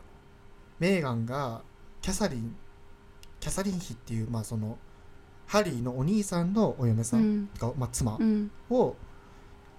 [0.80, 1.62] メーガンが
[2.02, 2.56] キャサリン
[3.40, 4.78] キャサリン妃っていうまあその
[5.48, 7.24] ハリーのお兄さんのお嫁さうん。
[7.44, 8.52] んが、まあ、妻うん。
[8.70, 8.96] を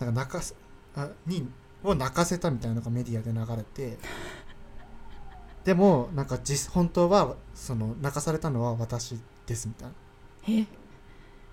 [0.01, 0.55] なんか泣かせ
[0.97, 1.47] あに
[1.85, 3.99] を泣かせたみたいなのがメディアで流れて。
[5.64, 9.95] でもなんか実本当はその泣かされたのは私ですみたいな。
[10.61, 10.66] え？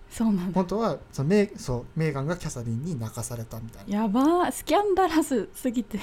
[0.09, 0.53] そうなんだ。
[0.53, 4.03] 本当はそのメーそうメーガンがキャサリンに泣かされたみたいな。
[4.03, 5.99] やばースキャンダラスすぎて。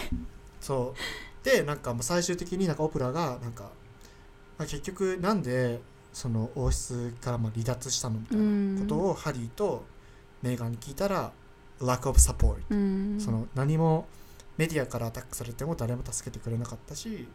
[0.61, 1.45] そう。
[1.45, 3.65] でなんかもう最終的になんかオプラがなんか、
[4.59, 5.81] まあ、結局なんで
[6.13, 9.85] その王室からまあ離脱したのみたういなんことをハリーと
[10.43, 11.33] メーガンに聞いたら
[11.81, 13.21] lack of support うん。
[13.21, 14.07] その何も
[14.59, 17.27] メディアからアタックされても誰も助けてくれなかったし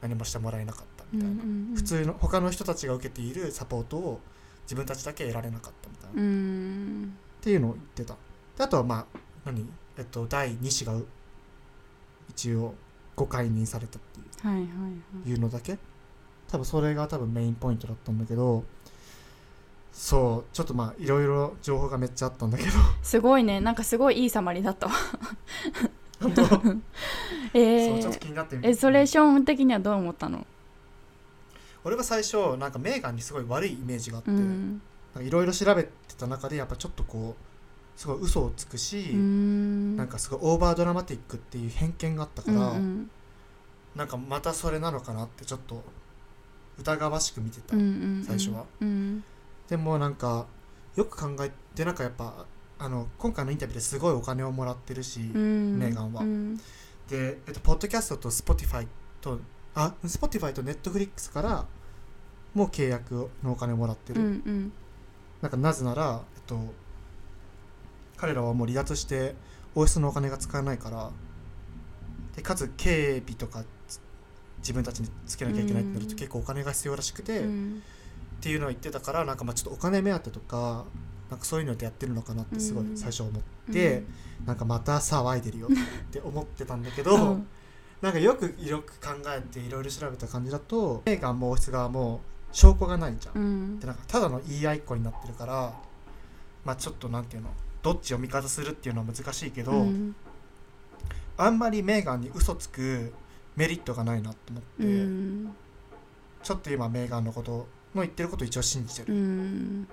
[0.00, 1.76] 何もしてもらえなかったみたいな、うんうんうん。
[1.76, 4.20] 普通の他の人たちが受けているサポートを
[4.64, 8.14] 自分たちだけ得られなかったみたいな、うっんていうのを言ってた。
[8.56, 9.66] であとはまあ何？
[9.98, 10.94] えっと第2子が
[12.30, 12.74] 一応
[13.16, 14.48] ご解任されたっていう。
[14.48, 14.88] はいはいは
[15.26, 15.28] い。
[15.28, 15.76] いうのだけ
[16.52, 18.62] 多分それが多分メインポイントだったんだけど
[19.92, 22.70] そうちょっとまあいろいろ情報がめっちゃあったんだけど。
[23.02, 23.60] すごいね。
[23.60, 24.92] なんかすごいいいサマリだったわ。
[26.20, 26.42] 本当？
[27.52, 30.46] えそうちょっとー、気になってえそれショーン的にはどう思ったの？
[31.84, 34.80] 俺は最初なんかメーガンにすごい悪いイメージがあって、うん。
[35.20, 39.96] いろいろ調べてた中でやっぱちょっとこうすごい嘘をつくし、うん。
[39.96, 43.10] なんかすごいオーバードラマティックっていう偏見があったから、うんうん。
[43.94, 45.84] なんかまたそれなのかなってちょっと
[46.78, 48.24] 疑わしく見てた、うんうんうん。
[48.24, 48.64] 最初は。
[48.80, 49.24] うん。
[49.68, 50.46] でもなんか
[50.96, 52.46] よく考えてなんかやっぱ
[52.78, 55.78] あの今回のインタビューですごいお金をもらってるし、うん。
[55.78, 56.22] メーガンは。
[56.22, 56.56] うん。
[57.08, 58.86] で、えっと、ポッドキャストと Spotify
[59.20, 59.40] と
[59.74, 61.66] あ Spotify と Netflix から
[62.54, 64.72] もう契約のお金をもらってうる、んうん。
[65.40, 66.58] なんかなぜなら、えっと、
[68.16, 69.34] 彼らはもう離脱して
[69.74, 71.10] 王室のお金が使えないから
[72.36, 73.66] でかつ警備とかつ
[74.62, 76.16] 自分たちにつけなきゃいけないってなるとうん。
[76.16, 77.82] 結構お金が必要らしくて、っうん。
[78.40, 80.84] ていうのを言ってたからなんかまあちょっとお金目当てとか
[81.30, 82.96] なんかそういうのでやってるのかなってすごいうん。
[82.96, 84.04] 最初思って、
[84.46, 87.46] なんかまた騒いでるよって思ってたんだけうど、ん。
[88.00, 93.40] なんかよくよく考えていろいろ調べた感じだとメーガンも王室側も証拠がないじゃん。
[93.40, 93.78] うん。
[93.80, 95.72] でなんかただの言い合いっ子になってるから
[96.64, 97.50] まあちょっとなんていうの
[97.82, 100.16] どっちを味方するっていうのは難しいけど、うん。
[101.36, 103.14] あんまりメーガンに嘘つく
[103.56, 105.54] メリットがないなと思って、うん
[106.42, 109.88] ちょっと今メーガンのことの言ってることを一応信じてる、うん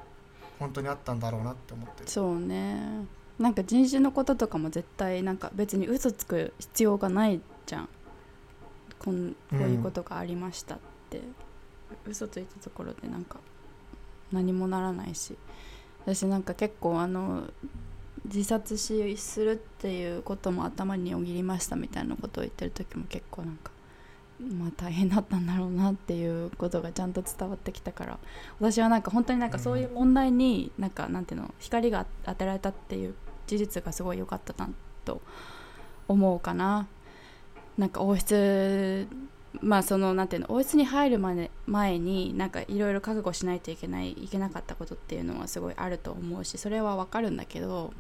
[0.58, 2.10] 本当にあったんだろうなって思ってる。
[2.10, 3.06] そうね。
[3.38, 7.90] なんか人種のこととかも絶対なんか別に嘘つく必要がないじゃん。
[8.98, 10.80] こんこういうことがありましたっ
[11.10, 11.22] て、
[12.06, 13.38] 嘘ついたところでなんか
[14.32, 15.38] 何もならないし。
[16.06, 17.44] 私なんか結構あの
[18.26, 23.72] 自殺しするっていうことも頭によぎりましたみたいなことを言ってる時も結構なんか
[24.40, 28.20] まあ大変だったんだろうなっていうことがちゃんと伝わってきたから
[28.60, 33.16] 私はなんか本当になんかそういう問題になんかなんていうの光が当てられたっていう
[33.48, 34.70] 事実がすごい良かったな
[35.06, 35.22] と
[36.08, 36.88] 思うかな。
[37.78, 39.08] なんか王室
[39.62, 47.94] まあそのなんていうの王室に入るまで前になんかいろいろ覚悟しないといけないいけなかったことっていうのはすごいあると思うしそれはわかるんだけど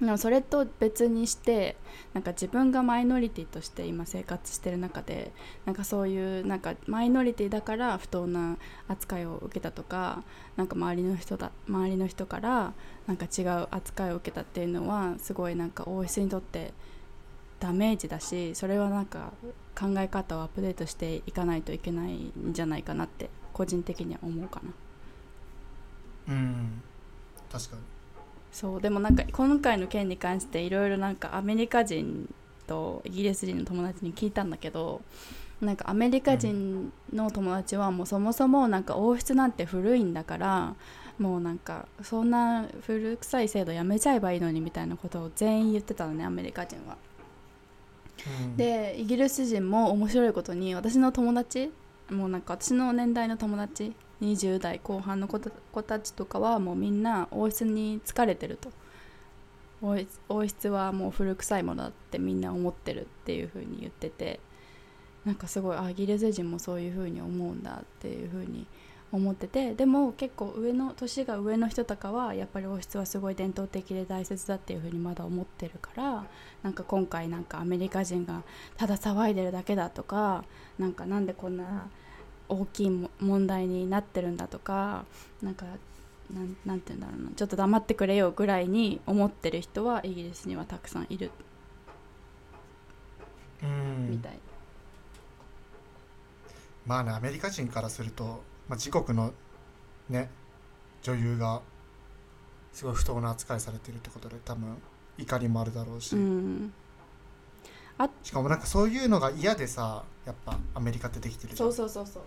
[0.00, 1.76] でもそれと別にして
[2.14, 5.30] なんか自分がマイノリティとして今生活してる中で
[5.66, 8.56] なんかそういうなんかマイノリティだから不当な
[8.88, 10.22] 扱いを受けたとか
[10.56, 12.72] なんか周りの人だ周りの人から
[13.06, 16.72] なんか違う扱いを受けたっていうのはすごいなんか王室にとって
[17.58, 19.32] ダメージだしそれはなんか
[19.78, 24.62] 考え方をアップデートしていかないといけないんじゃないかなって個人的には思うか
[26.26, 26.34] な。
[26.34, 26.82] うん。
[27.52, 27.99] 確かに。
[28.52, 32.32] そうでもなんか今回の件に関していろいろなんかアメリカ人
[32.66, 35.02] とイギリス人の友達に聞いたんだけど
[35.60, 40.74] なんかアメリカ人の友達はもうそもそもなんか王室なんて古いんだから
[41.18, 46.96] もうなんかそんな古臭い制度やめちゃえばいいのにみたいなことを全員言ってたのねアメリカ人は。
[48.44, 51.72] うんでイギリス人も面白いことに私の友達
[52.10, 55.38] もうなんか私の年代の友達20代後半の子
[55.82, 58.70] たちとかはもうみんな王室に疲れてると。
[60.28, 64.40] 王室はもう古臭いものだってみんな思ってるっていう風に言ってて。
[65.24, 68.66] なんかすごいあギリス人もそういう風に思うんだっていう風に
[69.12, 69.74] 思ってて。
[69.74, 76.24] でも結構上の年が上の人とかはやっぱり王室はすごい伝統的で大切だっていう風にまだ思ってるから。
[76.62, 78.42] なんか今回なんかアメリカ人が
[78.76, 80.44] ただ騒いでるだけだとか。
[80.78, 81.88] なんかなんでこんな
[82.50, 85.04] 大きいも問題になってるんだとか
[85.42, 85.66] なんか
[86.32, 87.30] なんなんて言うんだろうな。
[87.34, 91.30] ちょっと黙ってくれよぐらいに思ってる人はイギリスにはたくさんいる。
[93.62, 94.10] うん。
[94.10, 94.38] みたい、
[96.86, 99.32] まあねアメリカ人からすると、まあ、自国の
[100.08, 100.30] ね
[101.02, 101.62] 女優が
[102.72, 104.76] すごい不当な扱いされてるってことで多分
[105.18, 106.72] 怒りもあるだろうし、うん
[108.22, 111.72] しかもなんかそういうのが嫌でさやっぱアメリカってできてるじゃん。
[111.72, 112.22] そうそうそうそう。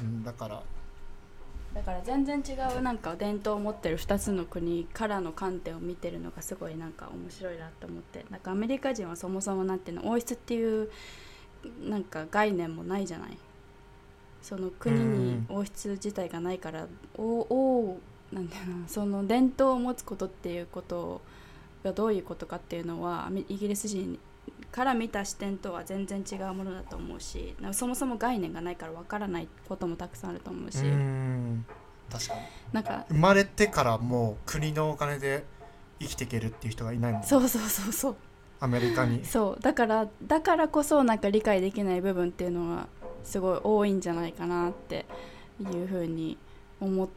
[0.00, 0.62] うん、だから。
[1.74, 8.24] だから全然違うなんか伝統を持ってる2つの国からの観点を見てるのがすごいなんか面白いなと思って。
[8.30, 10.90] なんかアメリカ人はそもそもなんていうの王室っていう
[11.82, 13.36] なんか概念もないじゃない。
[14.42, 17.98] その国に王室自体がないからおお
[18.30, 18.86] なんていうの？
[18.86, 21.22] その伝統を持つことっていうこと
[21.84, 24.18] がどういうことかっていうのはイギリス人
[24.72, 31.64] から見た視点とは全然違うものだと思うしそもそも概念がないからわからないこともたくさんあると思うし、うん。
[32.10, 32.40] 確かに。
[32.72, 35.44] なんか生まれてからもう国のお金で
[36.00, 38.16] 生きていけるっていう人がいないもんそうそうそうそう。
[38.60, 39.24] アメリカに。
[39.24, 39.62] そう。
[39.62, 42.88] だからだからこそなんか理解できない部分っていうのが
[43.22, 45.06] すごい多いんじゃないかなって
[45.60, 46.36] いうふうに
[46.80, 47.08] 思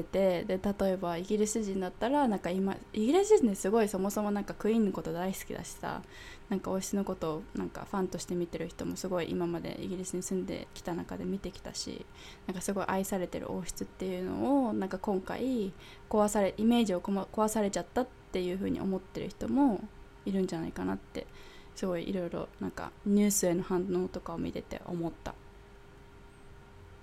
[0.00, 6.02] っててで例えばイギリス人だったらなんか今イギリス人ですごいそもそもなんかクイーンのこと大好きだしさ
[6.48, 12.04] なんか王室のことをなんかファンとして見てる人もすごい今までイギリスに住んできた中で見てきたし
[12.46, 15.72] なんかすごい愛されてる王室っていうのをなんか今回
[16.08, 19.80] 壊されイメージを壊されちゃったっていうふうに思ってる人も
[20.24, 21.26] いるんじゃないかなって
[21.74, 25.34] すごいいろいろなんかニュースへの反応とかを見てて思った。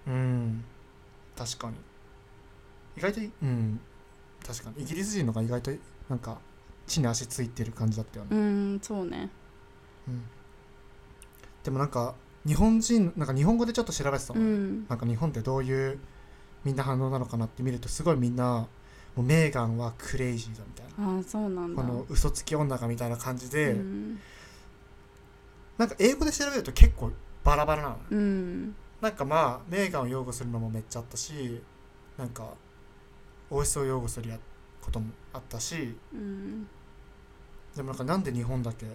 [0.08, 0.64] うん。
[1.36, 1.76] 確かに。
[2.98, 3.80] 意外とうん。
[4.46, 4.84] 確かに。
[4.84, 5.72] イギリス人のが意外と
[6.10, 6.38] なんか
[6.86, 9.30] 地に足ついてる感じだったよね、うーんそうね。
[10.08, 10.22] うん。
[11.64, 12.16] でもなんか
[12.46, 15.98] 日本人なんか日本語でちょっと調べてたうの、んなんか日本ってどういう
[16.66, 18.68] みんな反応なのかなって見るとすごいみんな
[19.16, 21.16] もうメーガンはクレイジーだみたいな。
[21.16, 21.82] ああそうなんだ。
[21.82, 24.20] この嘘つき女がみたいな感じで、うん、
[25.78, 27.12] なんか英語で調べると結構
[27.44, 28.02] バラバラなのね。
[28.12, 28.76] うん。
[29.00, 31.62] なんかまあメーガンを擁護するのもめっちゃあったし
[32.18, 32.54] なんか
[33.54, 34.40] 王室を擁護するや
[34.82, 36.68] こともあったしうん。
[37.76, 38.88] でもなんかなんで日本だけ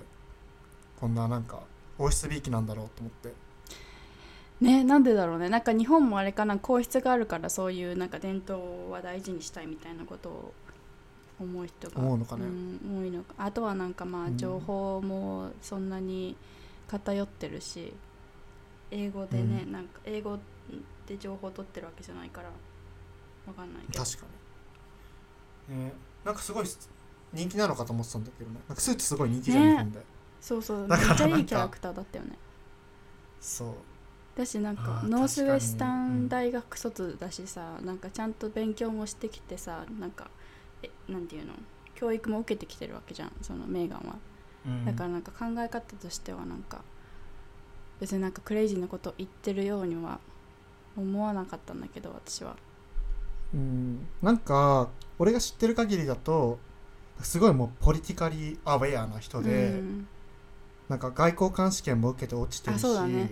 [1.01, 1.61] こんななんか
[1.97, 3.33] 王室びいきなんだろうと思って。
[4.61, 5.49] ねなんでだろうね。
[5.49, 10.53] なんか日本もあれかな皇室があるからそういうなんか伝統は大事にしたいみたいなことを
[11.41, 12.45] 思う人が思うのかね。
[12.45, 13.35] うん、多いのか。
[13.39, 14.35] あとはなんかまうん。
[14.35, 16.37] あ情報もそんなに
[16.89, 17.93] 偏ってるし
[18.91, 19.73] 英語でね、うん。
[19.73, 20.39] なんか英語
[21.07, 22.49] で情報を取ってるわけじゃないから
[23.47, 24.05] わかんないけど。
[24.05, 24.31] 確かに、
[25.69, 25.93] ね、
[26.25, 26.67] なんかすごい
[27.33, 28.61] 人気なのかと思ってたんだけどね。
[28.69, 29.71] なんかスーツすごい人気じゃん、ね。
[29.71, 30.05] 日本で。
[30.41, 30.89] そうそう。
[30.89, 32.39] めっちゃいいキャラクターだったよね。
[33.41, 33.75] そう。
[34.37, 40.31] だしなんかノースウェスタン大学卒だしさ、なんかちゃんと勉強もしてきてさなんか
[40.83, 41.55] えなんていうの？
[41.97, 44.17] 教育も受けてきてるわけじゃんそのメーガンは。
[44.67, 44.85] うん。
[44.85, 46.83] だからなんか考え方としてはなんか
[47.99, 50.21] 別になんかクレイジーなこと言ってるようには
[50.97, 52.55] 思わなかったんだけど私は
[53.55, 54.07] うん。
[54.23, 54.89] なんか
[55.19, 56.59] 俺が知ってる限りだと
[57.23, 60.09] すごいもうポリティカリーアウェアな人で、うん。
[60.89, 63.31] なんか外交官試験も受けて落ちてるしね。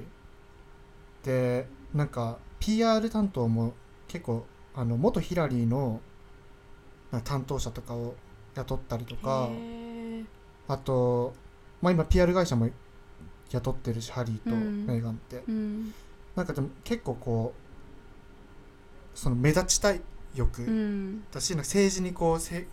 [1.24, 3.74] でなんか PR 担当も
[4.08, 6.00] 結構あの元ヒラリーの
[7.24, 8.14] 担当者とかを
[8.54, 9.48] 雇ったりとか
[10.68, 11.34] あと、
[11.80, 12.68] まあ、今 PR 会社も
[13.50, 14.86] 雇ってるしハリーとうん。
[14.86, 15.94] メーガンって、うん。
[16.34, 17.65] なんかでも結構こう
[19.16, 20.00] その目立ちたい
[20.34, 21.24] 欲うん。
[21.32, 22.66] だし、なんか政治にこうせ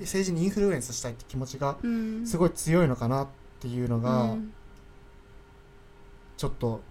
[0.00, 2.26] 政治にインフルエンスしたいって気持ちがうん。
[2.26, 3.28] すごい強いのかなっ
[3.60, 4.52] ていうのがうん。
[6.36, 6.82] ちょっと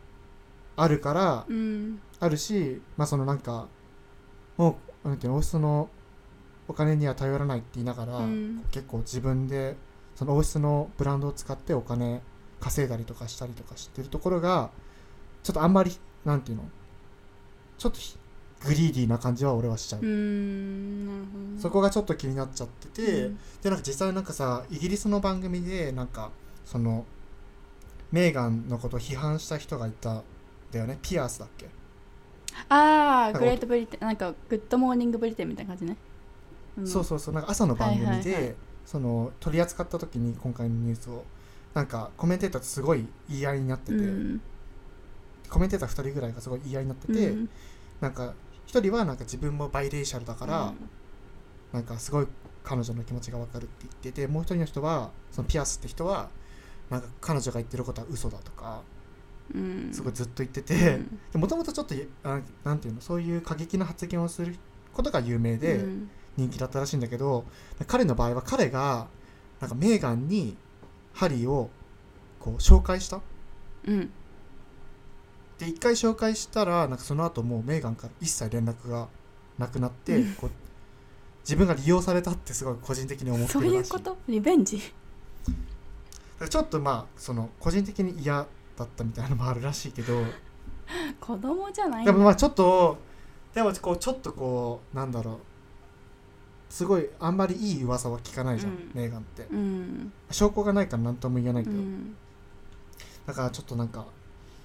[0.78, 2.00] あるから、うん。
[2.20, 3.68] あるしまあそのなんか
[4.58, 5.90] もうなんていうの王室の
[6.68, 8.64] お金には頼らないって言いながら、うん。
[8.72, 9.76] 結構自分で
[10.16, 12.22] その王室のブランドを使ってお金
[12.62, 14.70] 稼いだりとかしたりとかしてるところが
[15.44, 15.92] ちょっとあんまり
[16.24, 16.70] なんていうの
[17.78, 18.16] ちょっとひ
[18.64, 20.02] グリーディーな感じは俺はしちゃう、
[21.60, 23.40] そこがちょっと気になっちゃってて、うん。
[23.62, 26.30] でなんか実際なんかさイギリスの番組でなんか
[26.66, 27.06] その
[28.12, 30.24] メーガンのことを批判した人がいたん
[30.72, 31.00] だよね。
[31.02, 31.70] ピアースだっけ？
[32.70, 35.98] ああ Great Britain なんか Good Morning Britain みたいな感じね、
[36.82, 36.88] ん。
[36.88, 38.56] そうそうそうなんか朝の番組で、
[38.86, 41.24] その取り扱った時に今回のニュースを
[41.74, 44.42] なんかコメンテーターとすごい言い合いになってて、うん。
[45.50, 47.50] コメンテーター2人ぐらいがすごい言い合いになってて、うん。
[48.02, 48.34] なんか
[48.72, 50.74] 1人はなんか自分も biracial だから、
[51.74, 52.28] なんかすごい
[52.64, 56.30] 彼女の気持ちが分かるって言っててもう一人の人はそのピアスって人は
[56.90, 58.82] なんか彼女が言ってることは嘘だとか
[59.54, 59.90] うん。
[59.92, 64.56] すごいずっと言ってうてんもともとちょっとあなんていうのそういう過激な発言をする
[64.94, 66.10] ことが有名でうん。
[66.38, 67.44] 人気だったらしいんだけど
[67.88, 69.08] 彼の場合は彼が
[69.60, 70.56] なんかメーガンに
[71.14, 71.70] ハリーを
[72.40, 73.20] こう紹介した
[73.86, 74.12] うん
[75.62, 79.08] で一回紹介したらなんかその後もうメーガンから一切連絡が
[79.60, 80.34] なくなってうん。
[80.34, 80.52] こう
[81.44, 83.94] 自分が利用されたってすごい個人的に思ってそうるらしい。
[83.94, 84.18] いうこと？
[84.28, 84.82] リベンジ？
[86.50, 90.24] ちょっとまあその個人的に嫌だったみたいなのもあるらしいけど。
[91.22, 92.98] 子供じゃないでもまあちょっと
[93.54, 95.38] でもこうちょっとこうなんだろう。
[96.74, 98.92] すごいあんまりいい噂は聞かないじゃん、うん。
[98.96, 99.44] メーガンって。
[99.52, 100.12] うん。
[100.32, 102.16] 証拠がないから何とも言えないけど、うん。
[103.28, 104.08] だからちょっとなんか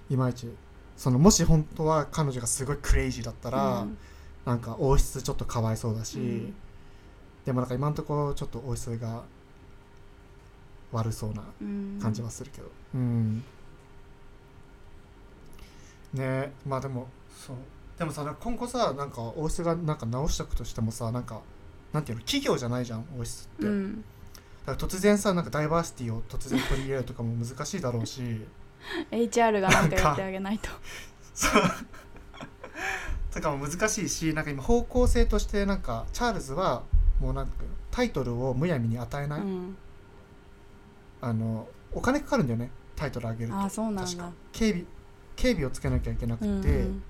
[0.08, 0.48] いまいち
[0.96, 3.98] そのもし本当は彼女がすごいクレイジーだったら、うん。
[4.44, 6.54] なんか王室ちょっとかわいそうだし、うん。
[7.44, 9.24] でもなんか今のところちょっと王室が
[10.92, 11.98] 悪そうなうん。
[12.00, 12.70] 感じはするけど。
[12.94, 13.44] うん、
[16.14, 17.08] ねまあでも
[17.46, 17.56] そう。
[17.98, 21.40] でもさ今後さなんか王室がなんか直しておくとしてもさなんか
[21.92, 24.04] なんていうの企業じゃないじゃん王室って、うん。
[24.64, 28.20] だから突然さなんかダイバーシティを突然取り入れるとかも難しいだろうし
[29.10, 30.68] HR がなんかやってあげないと。
[31.34, 31.62] そう。
[33.32, 36.84] とかも難しいしなんか今方向性としてなんかチャールズは
[37.20, 37.52] もうなんか
[37.90, 39.76] タイトルをむやみに与えない、うん。
[41.20, 42.70] あのお金かかるんだよね。
[42.94, 43.56] タイトル上げると。
[43.56, 44.24] ああそうなん確か。
[44.24, 44.84] だ警備
[45.36, 47.02] 警備をつけなきゃいけなくて、うん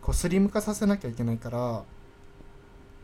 [0.00, 1.84] こうスリム化させなきゃいけないから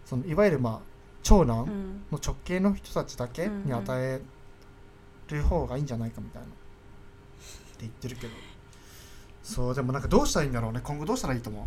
[0.07, 0.81] そのいわゆるまあ
[1.23, 2.05] 長男うん。
[2.11, 4.23] の直系の人たちだけに与え
[5.29, 6.49] る方がいいんじゃないかみたいな。
[6.49, 6.57] って
[7.81, 8.33] 言ってるけど。
[9.43, 10.81] そうでもなんかどうしたらいいんだろうね。
[10.83, 11.65] 今後どうしたらいいと思う？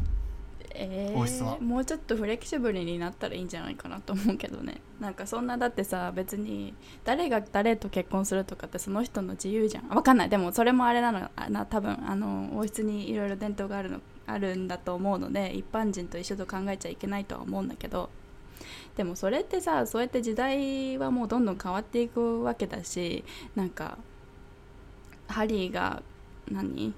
[0.72, 4.82] えー、もうちょっとフレキシブルになったらいいんじゃないかなと思うけどね。
[5.00, 9.88] なんかそんなだってさ別に誰が誰と結婚するとかってその人の自由じゃん。
[9.90, 10.30] わかんない。
[10.30, 18.10] でもそれもあれなのあな多分あの王室にいろいろ伝統があるのあるんだと思うので一般人と一緒と考えちゃいけないとは思うんだけど。
[18.98, 23.24] でもそれってさそうやって時代はもうどんどん変わっていくわけだし
[23.56, 23.98] なんか
[25.30, 26.04] ハリーが
[26.52, 26.94] 何？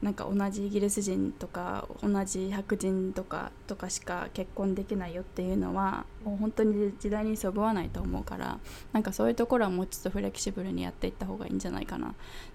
[0.00, 8.60] なんか同じイギリス人とか同じ白人とかとかしか結婚できないよっていうのはもう本当に時代にそぐわないと思うから
[8.92, 12.12] なんかそういうところはもうちょっとフレキシブルにやっていった方がいいんじゃないかなっ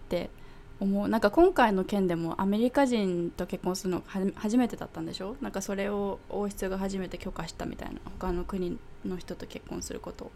[0.07, 0.29] て
[0.79, 1.09] 思う。
[1.09, 5.35] なんか今回の件でもアメリカ人と結婚するのは初めてだったんでしょ？
[5.41, 10.31] なんかそれを王室が初めて許可したみたいな他の国の人と結婚することを。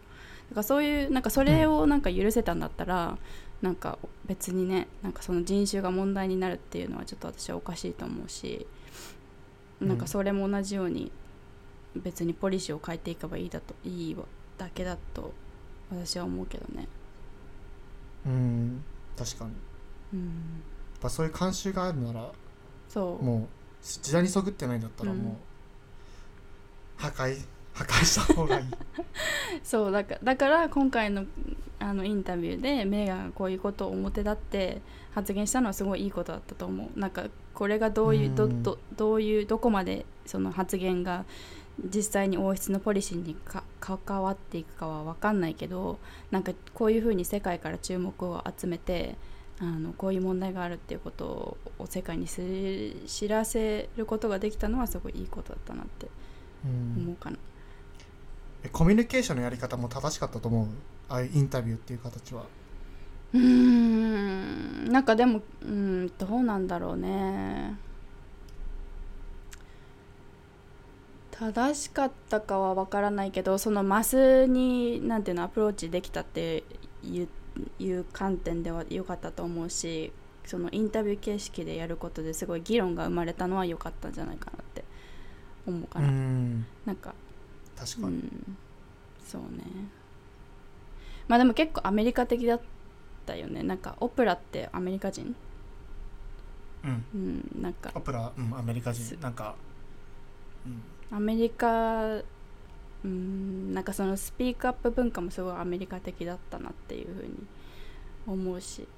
[0.50, 3.16] だかそういうなんかそれをなんか許せたんだったら、
[3.62, 8.66] なんか別にねなんかその人種が問題になるっていうのはちょっと私はおかしいと思うし
[9.80, 11.10] なんかそれも同じように
[11.96, 14.16] 別にポリシーを変えていけばいいだといい
[14.56, 15.32] だけだと
[15.90, 16.86] 私は思うけどね。
[18.26, 18.84] うん
[19.16, 19.50] 確かに。
[19.50, 19.56] や
[20.14, 22.32] うん、っぱそういう慣習があるなら
[22.88, 23.24] そう。
[23.24, 23.46] もう
[23.82, 25.18] 時代にそぐってないんだったらうん。
[25.18, 25.30] も
[26.98, 27.38] う破壊
[27.78, 28.66] 破壊した方がいい。
[29.62, 31.24] そうだからだから今回の
[31.80, 34.82] あのインタビューでメーガンがこういうことを表立って
[35.14, 36.98] 発言したのはすごいいいことだったと思う。
[36.98, 37.24] なんか
[37.54, 38.62] これがどういうどうん。
[38.62, 41.24] どどういうどこまでその発言が
[41.84, 45.98] 実際に王室のポリシーにか関わっていくかは分かんないけど
[46.30, 49.16] なんかこういうふうに世界から注目を集めて
[49.60, 52.42] あのこういう問題があるっていうことを世界にす
[53.06, 56.08] 知らせることができたのはすごいいいことだったなって
[56.64, 57.36] うん思うかな。
[57.36, 57.40] え
[58.72, 60.66] コミュニケーションのやり方も正しかったと思う。
[61.08, 62.44] ああいうインタビューっていう形は。
[63.32, 64.84] うーん。
[64.92, 67.76] なんかでもうんどうなんだろうね。
[71.30, 76.64] 正しかったかは分からないけどそのマスになんていうのアプローチできたって
[77.04, 77.28] いう
[77.78, 80.12] いう観点では良かったと思うし
[80.44, 84.82] そのインタビュー形式でやることですごい議論が生まれたのは良かったんじゃないかなって
[85.66, 86.66] 思うかうな、ん。
[86.86, 87.14] なんか
[87.78, 88.56] 確かに、うん、
[89.26, 89.64] そうね。
[91.28, 92.60] まあでも結構アメリカ的だっ
[93.26, 93.62] たよね。
[93.62, 95.36] なんかオプラってアメリカ人？
[96.84, 97.04] うん。
[97.14, 97.92] うんなんか。
[97.94, 99.14] オプラ、うん、アメリカす。
[99.14, 99.54] 人なんか、
[100.66, 102.22] うん、アメリカ
[103.04, 107.30] うんなんかそのスピークアップ文化もすごいアメリカ的だったなっていうふうに
[108.26, 108.88] 思うし。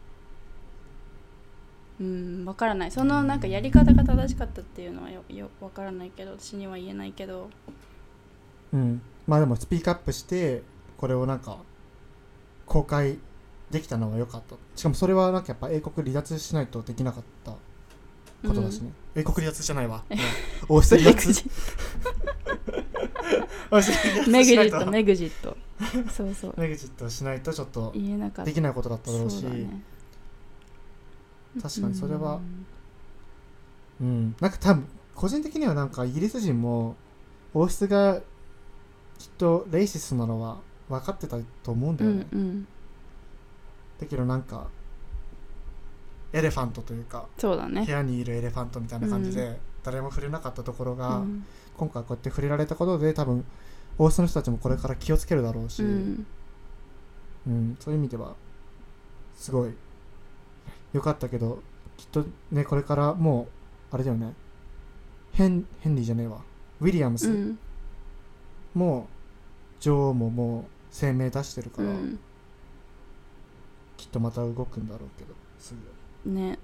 [2.00, 2.90] うんわからない。
[2.90, 7.50] そのなんかやり方が正しかったっていうのはよよわからないけど私には言えないけど
[8.72, 10.62] うん、まあでもスピークアップして
[10.96, 11.58] これをなんか
[12.66, 13.18] 公開
[13.70, 14.56] できたのは良かった。
[14.76, 20.04] しかもそれはなんかやっぱ英国離脱しないとできなかったことだしね、英国離脱じゃないわ。
[20.68, 21.44] 王室ブ離脱。
[24.28, 24.76] メグジしないと。
[24.78, 25.56] ットメグジット。
[26.10, 26.54] そうそう。
[26.58, 28.44] メグジットしないとちょっと言えなかった。
[28.44, 29.42] できないことだっただろうし。
[29.44, 29.82] ね。
[31.62, 32.40] 確かにそれは。
[34.00, 34.34] うん。
[34.40, 36.96] なんか多分個人的にはなんかイギリス人も
[37.54, 38.20] 王室が
[39.20, 40.56] きっとレイシスなのは
[40.88, 42.66] 分かってたと思うんだうよね、んうん。
[44.00, 44.68] だけどなんか
[46.32, 47.84] エレファントというかそうだね。
[47.84, 51.44] 部屋にいるエレファントみたいな感じで誰も触れなかったところが、うん。
[51.76, 53.44] 今回こうやって触れられたことで多分
[53.98, 56.26] 王室の人たちもこれから気をつけるだろうし、うん。
[57.46, 58.34] うん、そういう意味では
[59.36, 59.74] すごい
[60.94, 61.62] 良かったけど
[61.98, 63.48] きっとねこれからも
[63.92, 64.32] うあれだよね。
[65.34, 66.40] ヘンヘンリーじゃねえわ。
[66.80, 67.28] ウィリアムス。
[67.28, 67.58] うん
[68.74, 69.08] も
[69.80, 72.18] 女王ももう声明出してるから、うん。
[73.96, 75.74] きっとまた動くんだろうけどす
[76.24, 76.58] ね。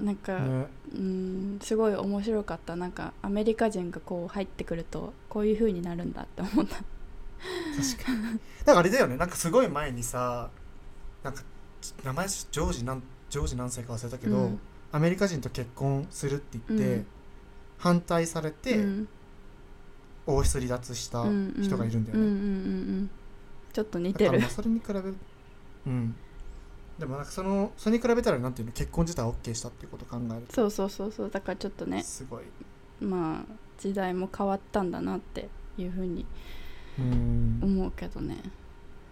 [0.00, 0.66] なんか、ぐね。
[0.94, 2.76] うんすごい面白かった。
[2.76, 6.76] なんかアメリカ人がこう入ってくるとこういう風になるんだって思った。
[6.76, 8.38] 確かに。
[8.64, 9.16] だからあれだよね。
[9.16, 10.50] なんかすごい前にさ
[11.22, 11.42] なんか
[12.04, 14.60] 名前ジョージなんジョージ何歳か忘れたけど、うん。
[14.92, 17.06] アメリカ人と結婚するって言って、うん。
[17.78, 19.08] 反対されて、うん
[20.28, 23.10] 王室離脱した人がいるんだよね、うんうん
[23.72, 24.40] ちょっと似てる。
[24.42, 25.14] それに比べる
[25.86, 26.14] うん。
[26.98, 28.72] でもなんかそのそれに比べたらなんていうの？
[28.72, 30.54] 結婚自体は OK したっていうことを考えると。
[30.54, 31.30] そうそうそうそう。
[31.30, 32.44] だからちょっとねすごい。
[33.00, 36.26] まあ時代も変わったんだなっていう風に
[36.98, 37.60] うん。
[37.62, 38.36] 思うけどね。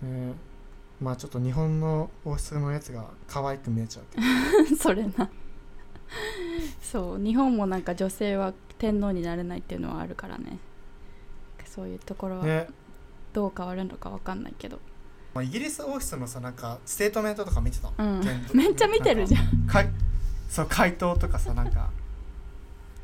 [0.03, 0.35] ね。
[1.01, 4.77] まあちょっと日本の王室のやつが可愛く見えちゃうけど。
[4.83, 5.31] それな。
[6.81, 7.19] そう。
[7.19, 10.59] 日本もなんか女性は天皇になれないっていうのはあるからね
[11.77, 12.67] そういうところはね。
[13.33, 14.81] どう変わるのかわかんないけど、
[15.35, 18.21] まあ、イギリス王室のさなんかステートメントとか見てたうん。
[18.55, 19.65] めっちゃ見てるじゃん。
[19.65, 19.91] んかい
[20.49, 21.91] そう回答とかさなんか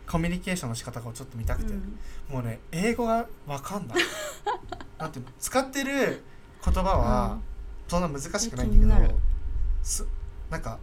[0.06, 1.98] コミュニケーションの仕方がちょっと見たくて、うん。
[2.30, 3.98] もうね英語がわかんない。
[4.98, 5.30] なんていうの？
[5.38, 6.22] 使ってる
[6.64, 7.38] 言葉は
[7.88, 9.14] そんな難しくないんだけになる。
[9.82, 10.06] す
[10.48, 10.78] なんか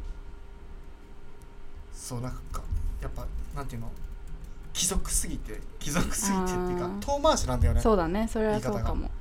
[1.92, 2.62] そうなんか
[3.02, 3.26] やっぱ
[3.56, 3.92] なんていうの？
[4.80, 7.82] 貴族すぎて貴族すぎてっていうか遠回しなんだよね。
[7.82, 8.30] そうだね。
[8.32, 9.12] それはそうかも。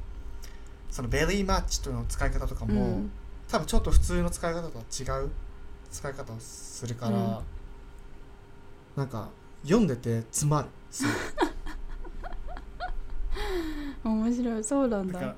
[0.89, 3.11] そのベリーマッチとの使い方とかも、うん。
[3.49, 5.31] 多分ちょっと普通の使い方とは違う
[5.91, 7.39] 使い方をするから、うん。
[8.95, 9.31] なんか
[9.65, 10.69] 読んでて詰まる。
[14.05, 14.65] 面白い。
[14.65, 15.21] そうなんだ。
[15.21, 15.35] そう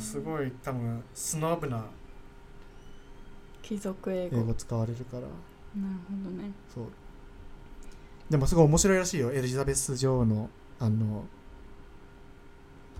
[0.00, 1.84] すごい多分スノブな
[3.62, 4.38] 貴族英語。
[4.38, 5.20] 英語使われるから。
[5.20, 5.32] なる
[6.24, 6.50] ほどね。
[6.74, 6.86] そう
[8.32, 9.30] でもすごい面白いらしいよ。
[9.30, 10.48] エリザベス女王の
[10.80, 11.24] あの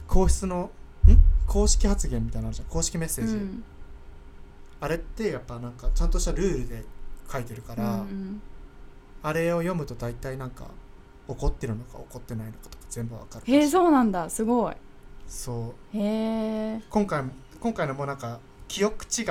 [0.06, 0.70] 皇室の
[1.06, 1.16] ん？
[1.46, 2.68] 公式発言みたいなのあるじゃん。
[2.68, 3.64] 公式メッセージ、うん。
[4.78, 6.84] あれってやっぱなんかちゃんとしたルールで
[7.32, 8.42] 書いてるから、うん
[9.22, 10.66] あれを読むと大体なんか
[11.28, 14.28] 怒ってるのか怒ってないのかとか全部わかるへえそうなんだ。
[14.28, 14.74] すごい。
[15.26, 15.96] そう。
[15.96, 19.24] へえ今回も今回のもなんか記憶違い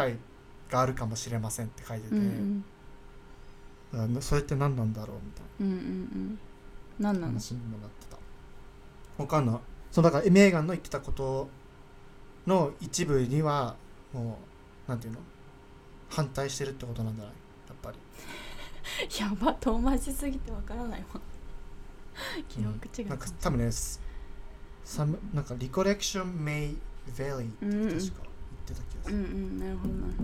[0.72, 2.66] があるかもしれませんって書いてて、うんうん
[3.94, 6.40] あのそれって何なんだろうみたいうんうんうん。
[7.00, 8.18] 何な話にもなってた。
[9.22, 9.60] わかんない
[9.92, 11.50] そうだからメーガンの言ってたこと
[12.48, 13.76] の一部には
[14.14, 14.38] も
[14.88, 15.20] うなんていうの？
[16.10, 17.34] 反対してるってことなんじゃない？
[17.68, 17.98] やっぱり。
[19.20, 21.20] やば遠回しすぎてわからないわ。
[22.48, 23.06] 記憶違い。
[23.10, 24.00] なんか多分ねす
[24.84, 26.78] サムなんかリコレクションメイ
[27.18, 27.98] ベリーって確か言っ
[28.68, 29.60] てた気がする、うんうん。
[29.60, 30.24] なるほどなるほ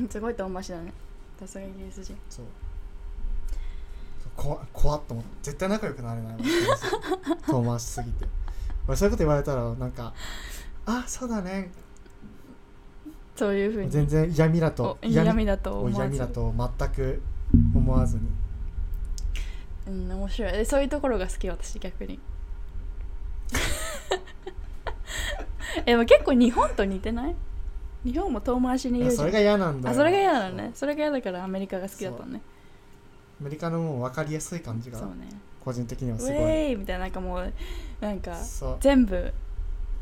[0.00, 0.08] ど。
[0.12, 0.92] すごい遠回しだね
[1.38, 2.16] さすがイギリス人。
[2.28, 2.46] そう。
[4.36, 6.38] 怖怖っと思って絶対仲良くなれないわ
[7.46, 8.26] 遠回しすぎて。
[8.86, 10.12] 俺そういうこと言われたらなんか
[10.86, 11.70] あそうだね。
[13.36, 13.90] そういうふうに。
[13.90, 14.98] 全然嫌味だと。
[15.02, 15.96] お嫌味だとお思わず。
[15.98, 17.22] 嫌味だと全く
[17.74, 18.28] 思わずに。
[19.86, 20.52] うん面白い。
[20.54, 22.18] えそういうところが好き私逆に。
[25.86, 27.36] え結構日本と似てない？
[28.04, 29.28] 日本も遠回しに言うじゃん。
[29.28, 29.92] いやそれが嫌なんだよ。
[29.92, 30.70] あそれが嫌なのね。
[30.74, 32.40] それが嫌だからアメリカが好きだったのね。
[33.40, 35.28] アメリカのもう分かりやすい感じがそうね。
[35.60, 36.34] 個人的にはウすごい。
[36.36, 37.52] ェーイみたいななんかもう
[38.00, 38.36] なんか
[38.80, 39.32] 全部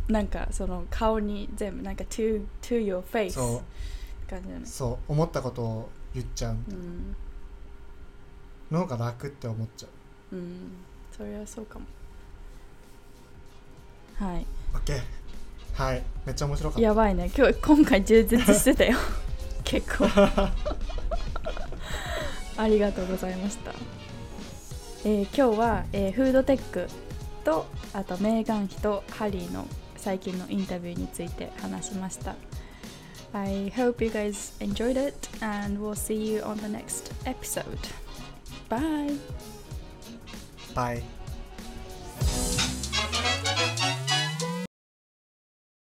[0.08, 4.60] なんかその顔に全部なんか to, to your face そって感じだね。
[4.62, 5.12] うそう。
[5.12, 6.52] 思ったことを言っちゃう。
[6.52, 7.16] うん。
[8.70, 9.86] の方が楽って思っちゃ
[10.32, 10.36] う。
[10.36, 10.72] うん。
[11.16, 11.86] それはそうかも。
[14.18, 14.46] はい。
[14.74, 15.00] OK
[15.76, 16.02] はい。
[16.24, 16.82] めっちゃ面白かった。
[16.82, 17.30] やばいね。
[17.36, 18.96] 今日今回充実してたよ。
[19.64, 20.06] 結構。
[22.56, 23.72] ありがとうございました、
[25.04, 26.88] えー今日は、えーフードテック
[27.44, 32.34] とあとメーガン妃とハリーの最近のインタビューについて話しました。
[33.32, 37.66] I hope you guys enjoyed it and we'll see you on the next episode.
[38.70, 39.18] Bye!
[40.74, 41.02] バイ